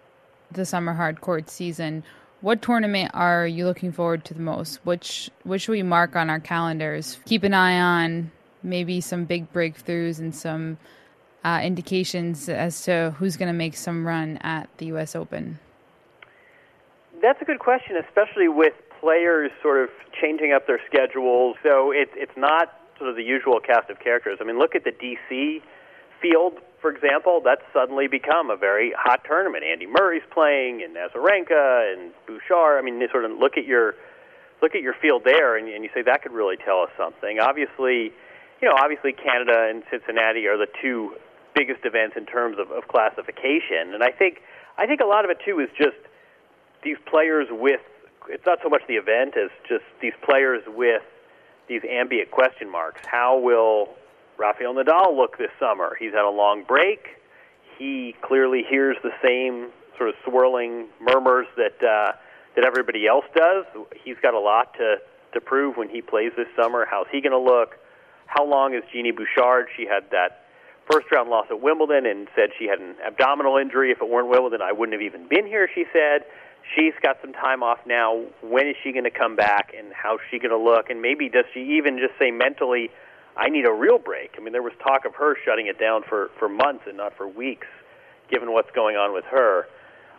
the 0.51 0.65
summer 0.65 0.93
hard 0.93 1.21
court 1.21 1.49
season, 1.49 2.03
what 2.41 2.61
tournament 2.61 3.11
are 3.13 3.47
you 3.47 3.65
looking 3.65 3.91
forward 3.91 4.25
to 4.25 4.33
the 4.33 4.41
most? 4.41 4.79
Which 4.83 5.29
which 5.43 5.63
should 5.63 5.71
we 5.71 5.83
mark 5.83 6.15
on 6.15 6.29
our 6.29 6.39
calendars? 6.39 7.19
Keep 7.25 7.43
an 7.43 7.53
eye 7.53 7.79
on 7.79 8.31
maybe 8.63 9.01
some 9.01 9.25
big 9.25 9.51
breakthroughs 9.53 10.19
and 10.19 10.35
some 10.35 10.77
uh, 11.43 11.61
indications 11.63 12.49
as 12.49 12.83
to 12.83 13.15
who's 13.17 13.37
going 13.37 13.47
to 13.47 13.53
make 13.53 13.75
some 13.75 14.05
run 14.05 14.37
at 14.37 14.69
the 14.77 14.87
U.S. 14.87 15.15
Open. 15.15 15.59
That's 17.21 17.41
a 17.41 17.45
good 17.45 17.59
question, 17.59 17.95
especially 17.97 18.47
with 18.47 18.73
players 19.01 19.51
sort 19.61 19.83
of 19.83 19.89
changing 20.21 20.53
up 20.53 20.67
their 20.67 20.79
schedules. 20.87 21.57
So 21.63 21.91
it's 21.91 22.11
it's 22.15 22.37
not 22.37 22.71
sort 22.97 23.09
of 23.09 23.15
the 23.15 23.23
usual 23.23 23.59
cast 23.59 23.89
of 23.89 23.99
characters. 23.99 24.37
I 24.39 24.45
mean, 24.45 24.59
look 24.59 24.75
at 24.75 24.83
the 24.83 24.91
D.C. 24.91 25.61
field 26.21 26.61
for 26.81 26.89
example, 26.89 27.41
that's 27.45 27.61
suddenly 27.71 28.07
become 28.07 28.49
a 28.49 28.57
very 28.57 28.91
hot 28.97 29.21
tournament. 29.23 29.63
Andy 29.63 29.85
Murray's 29.85 30.25
playing, 30.33 30.81
and 30.81 30.97
Azarenka, 30.97 31.93
and 31.93 32.11
Bouchard. 32.25 32.79
I 32.79 32.81
mean, 32.81 32.99
sort 33.11 33.23
of 33.23 33.31
look 33.37 33.55
at 33.55 33.65
your 33.65 33.93
look 34.61 34.75
at 34.75 34.81
your 34.81 34.95
field 34.99 35.21
there, 35.23 35.57
and, 35.57 35.67
and 35.69 35.83
you 35.83 35.89
say 35.93 36.01
that 36.01 36.21
could 36.21 36.33
really 36.33 36.57
tell 36.57 36.81
us 36.81 36.89
something. 36.97 37.39
Obviously, 37.39 38.13
you 38.61 38.67
know, 38.67 38.75
obviously 38.77 39.13
Canada 39.13 39.69
and 39.69 39.83
Cincinnati 39.89 40.45
are 40.47 40.57
the 40.57 40.67
two 40.81 41.13
biggest 41.55 41.81
events 41.85 42.15
in 42.17 42.25
terms 42.25 42.57
of, 42.59 42.71
of 42.71 42.87
classification, 42.87 43.93
and 43.93 44.03
I 44.03 44.09
think 44.09 44.41
I 44.77 44.87
think 44.87 45.01
a 45.01 45.05
lot 45.05 45.23
of 45.23 45.29
it 45.29 45.37
too 45.45 45.59
is 45.59 45.69
just 45.77 45.97
these 46.83 46.97
players 47.05 47.47
with. 47.51 47.81
It's 48.29 48.45
not 48.45 48.59
so 48.63 48.69
much 48.69 48.81
the 48.87 48.95
event 48.95 49.35
as 49.37 49.49
just 49.67 49.83
these 50.01 50.13
players 50.23 50.63
with 50.67 51.01
these 51.67 51.81
ambient 51.89 52.31
question 52.31 52.69
marks. 52.69 53.01
How 53.05 53.39
will 53.39 53.89
Rafael 54.37 54.73
Nadal 54.73 55.15
look 55.15 55.37
this 55.37 55.51
summer? 55.59 55.95
He's 55.99 56.11
had 56.11 56.25
a 56.25 56.29
long 56.29 56.63
break. 56.63 57.07
He 57.77 58.15
clearly 58.21 58.63
hears 58.67 58.97
the 59.03 59.11
same 59.23 59.71
sort 59.97 60.09
of 60.09 60.15
swirling 60.25 60.87
murmurs 60.99 61.47
that 61.57 61.81
uh, 61.83 62.13
that 62.55 62.65
everybody 62.65 63.07
else 63.07 63.25
does. 63.35 63.65
He's 64.03 64.17
got 64.21 64.33
a 64.33 64.39
lot 64.39 64.73
to 64.75 64.97
to 65.33 65.41
prove 65.41 65.77
when 65.77 65.89
he 65.89 66.01
plays 66.01 66.31
this 66.35 66.47
summer. 66.55 66.85
How's 66.89 67.07
he 67.11 67.21
going 67.21 67.31
to 67.31 67.39
look? 67.39 67.75
How 68.25 68.45
long 68.45 68.73
is 68.73 68.83
Genie 68.91 69.11
Bouchard? 69.11 69.67
She 69.77 69.85
had 69.85 70.11
that 70.11 70.45
first 70.89 71.07
round 71.11 71.29
loss 71.29 71.47
at 71.49 71.61
Wimbledon 71.61 72.05
and 72.05 72.27
said 72.35 72.49
she 72.57 72.67
had 72.67 72.79
an 72.79 72.95
abdominal 73.05 73.57
injury. 73.57 73.91
If 73.91 74.01
it 74.01 74.09
weren't 74.09 74.29
Wimbledon, 74.29 74.61
I 74.61 74.71
wouldn't 74.71 74.93
have 74.93 75.01
even 75.01 75.27
been 75.27 75.45
here. 75.45 75.69
She 75.73 75.85
said 75.93 76.25
she's 76.75 76.93
got 77.01 77.17
some 77.21 77.33
time 77.33 77.63
off 77.63 77.79
now. 77.85 78.25
When 78.41 78.67
is 78.67 78.75
she 78.83 78.91
going 78.91 79.05
to 79.05 79.11
come 79.11 79.35
back, 79.35 79.73
and 79.77 79.87
how's 79.93 80.19
she 80.29 80.39
going 80.39 80.51
to 80.51 80.57
look? 80.57 80.89
And 80.89 81.01
maybe 81.01 81.29
does 81.29 81.45
she 81.53 81.77
even 81.77 81.97
just 81.99 82.17
say 82.19 82.31
mentally? 82.31 82.89
I 83.37 83.49
need 83.49 83.65
a 83.65 83.73
real 83.73 83.97
break. 83.97 84.35
I 84.37 84.43
mean, 84.43 84.51
there 84.51 84.61
was 84.61 84.73
talk 84.83 85.05
of 85.05 85.15
her 85.15 85.35
shutting 85.45 85.67
it 85.67 85.79
down 85.79 86.03
for 86.07 86.31
for 86.37 86.49
months 86.49 86.83
and 86.87 86.97
not 86.97 87.15
for 87.15 87.27
weeks, 87.27 87.67
given 88.29 88.51
what's 88.51 88.71
going 88.71 88.95
on 88.95 89.13
with 89.13 89.25
her. 89.25 89.67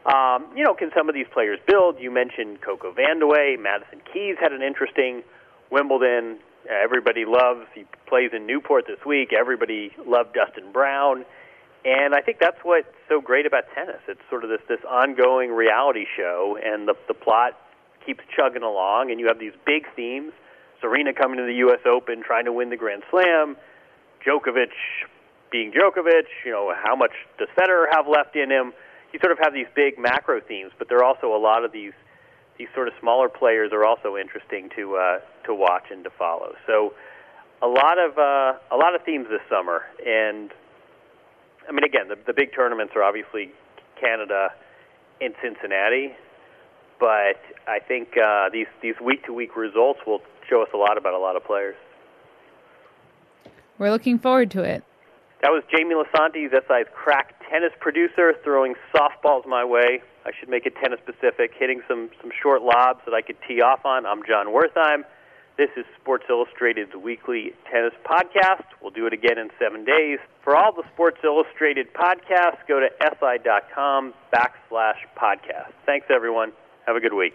Um, 0.05 0.47
you 0.57 0.65
know, 0.65 0.75
can 0.75 0.91
some 0.97 1.09
of 1.09 1.15
these 1.15 1.29
players 1.33 1.61
build? 1.67 2.01
You 2.01 2.11
mentioned 2.11 2.61
Coco 2.61 2.93
Vandeweghe, 2.93 3.61
Madison 3.61 4.01
Keys 4.13 4.37
had 4.41 4.53
an 4.53 4.63
interesting 4.63 5.23
Wimbledon. 5.71 6.39
Everybody 6.69 7.25
loves. 7.25 7.67
He 7.75 7.85
plays 8.07 8.31
in 8.35 8.47
Newport 8.47 8.87
this 8.87 8.99
week. 9.07 9.33
Everybody 9.33 9.93
loved 10.07 10.35
Dustin 10.35 10.73
Brown. 10.73 11.25
And 11.85 12.15
I 12.15 12.21
think 12.21 12.39
that's 12.41 12.59
what's 12.63 12.87
so 13.09 13.21
great 13.21 13.47
about 13.47 13.65
tennis. 13.75 14.01
It's 14.09 14.21
sort 14.31 14.45
of 14.45 14.51
this 14.51 14.61
this 14.69 14.81
ongoing 14.89 15.51
reality 15.51 16.05
show, 16.17 16.59
and 16.63 16.87
the 16.87 16.95
the 17.09 17.15
plot 17.15 17.59
keeps 18.05 18.23
chugging 18.35 18.63
along, 18.63 19.11
and 19.11 19.21
you 19.21 19.27
have 19.27 19.39
these 19.39 19.55
big 19.67 19.87
themes. 19.95 20.33
Serena 20.81 21.13
coming 21.13 21.39
to 21.39 21.45
the 21.45 21.55
U.S. 21.67 21.81
Open, 21.87 22.23
trying 22.23 22.45
to 22.47 22.53
win 22.53 22.71
the 22.71 22.77
Grand 22.77 23.03
Slam. 23.11 23.57
Djokovic 24.27 24.75
being 25.51 25.73
Djokovic. 25.73 26.27
You 26.45 26.53
know, 26.53 26.73
how 26.75 26.97
much 26.97 27.13
does 27.39 27.49
Federer 27.59 27.87
have 27.93 28.07
left 28.07 28.37
in 28.37 28.51
him? 28.51 28.73
You 29.13 29.21
sort 29.21 29.33
of 29.33 29.39
have 29.43 29.53
these 29.53 29.67
big 29.75 29.99
macro 29.99 30.41
themes, 30.41 30.73
but 30.79 30.89
there 30.89 30.99
are 30.99 31.05
also 31.05 31.35
a 31.35 31.39
lot 31.39 31.65
of 31.65 31.73
these 31.73 31.93
these 32.59 32.69
sort 32.75 32.87
of 32.87 32.95
smaller 33.01 33.29
players 33.29 33.73
are 33.73 33.85
also 33.85 34.17
interesting 34.17 34.71
to 34.77 34.97
uh, 34.97 35.19
to 35.47 35.55
watch 35.55 35.85
and 35.91 36.05
to 36.05 36.11
follow. 36.11 36.55
So, 36.67 36.95
a 37.61 37.67
lot 37.67 37.99
of 37.99 38.19
uh, 38.19 38.59
a 38.71 38.77
lot 38.77 38.95
of 38.95 39.03
themes 39.05 39.27
this 39.31 39.41
summer, 39.49 39.83
and 40.05 40.51
I 41.69 41.73
mean, 41.73 41.85
again, 41.85 42.09
the, 42.09 42.17
the 42.27 42.33
big 42.33 42.55
tournaments 42.55 42.95
are 42.97 43.03
obviously 43.03 43.53
Canada 44.01 44.49
and 45.21 45.35
Cincinnati, 45.43 46.15
but 46.99 47.39
I 47.67 47.79
think 47.87 48.17
uh, 48.17 48.49
these 48.53 48.67
these 48.83 48.95
week 49.03 49.25
to 49.27 49.33
week 49.33 49.57
results 49.57 50.01
will 50.07 50.21
show 50.49 50.63
us 50.63 50.69
a 50.75 50.77
lot 50.77 50.99
about 50.99 51.15
a 51.15 51.19
lot 51.19 51.37
of 51.37 51.45
players. 51.45 51.77
We're 53.79 53.91
looking 53.91 54.19
forward 54.19 54.51
to 54.53 54.63
it. 54.63 54.85
That 55.43 55.51
was 55.51 55.65
Jamie 55.75 55.95
Lisanti, 55.95 56.49
SI's 56.51 56.87
crack 56.95 57.35
tennis 57.51 57.73
producer, 57.81 58.35
throwing 58.45 58.75
softballs 58.95 59.47
my 59.47 59.65
way. 59.65 60.03
I 60.25 60.31
should 60.39 60.49
make 60.49 60.67
it 60.67 60.75
tennis 60.81 61.01
specific, 61.03 61.53
hitting 61.59 61.83
some 61.89 62.11
some 62.21 62.31
short 62.41 62.63
lobs 62.63 63.01
that 63.07 63.15
I 63.15 63.23
could 63.23 63.37
tee 63.47 63.61
off 63.61 63.85
on. 63.85 64.07
I'm 64.07 64.23
Jon 64.27 64.47
Wertheim. 64.47 65.05
This 65.59 65.69
is 65.77 65.85
Sports 66.01 66.25
Illustrated's 66.31 66.95
weekly 66.95 67.53
tennis 67.71 67.93
podcast. 68.05 68.65
We'll 68.81 68.91
do 68.91 69.07
it 69.07 69.13
again 69.13 69.39
in 69.39 69.51
seven 69.61 69.85
days. 69.85 70.19
For 70.43 70.57
all 70.57 70.73
the 70.73 70.83
Sports 70.95 71.19
Illustrated 71.23 71.93
podcasts, 71.93 72.67
go 72.67 72.81
to 72.81 72.89
si.com 72.99 74.15
backslash 74.35 75.01
podcast. 75.17 75.73
Thanks, 75.85 76.07
everyone. 76.11 76.53
Have 76.87 76.97
a 76.97 77.01
good 77.01 77.13
week. 77.13 77.35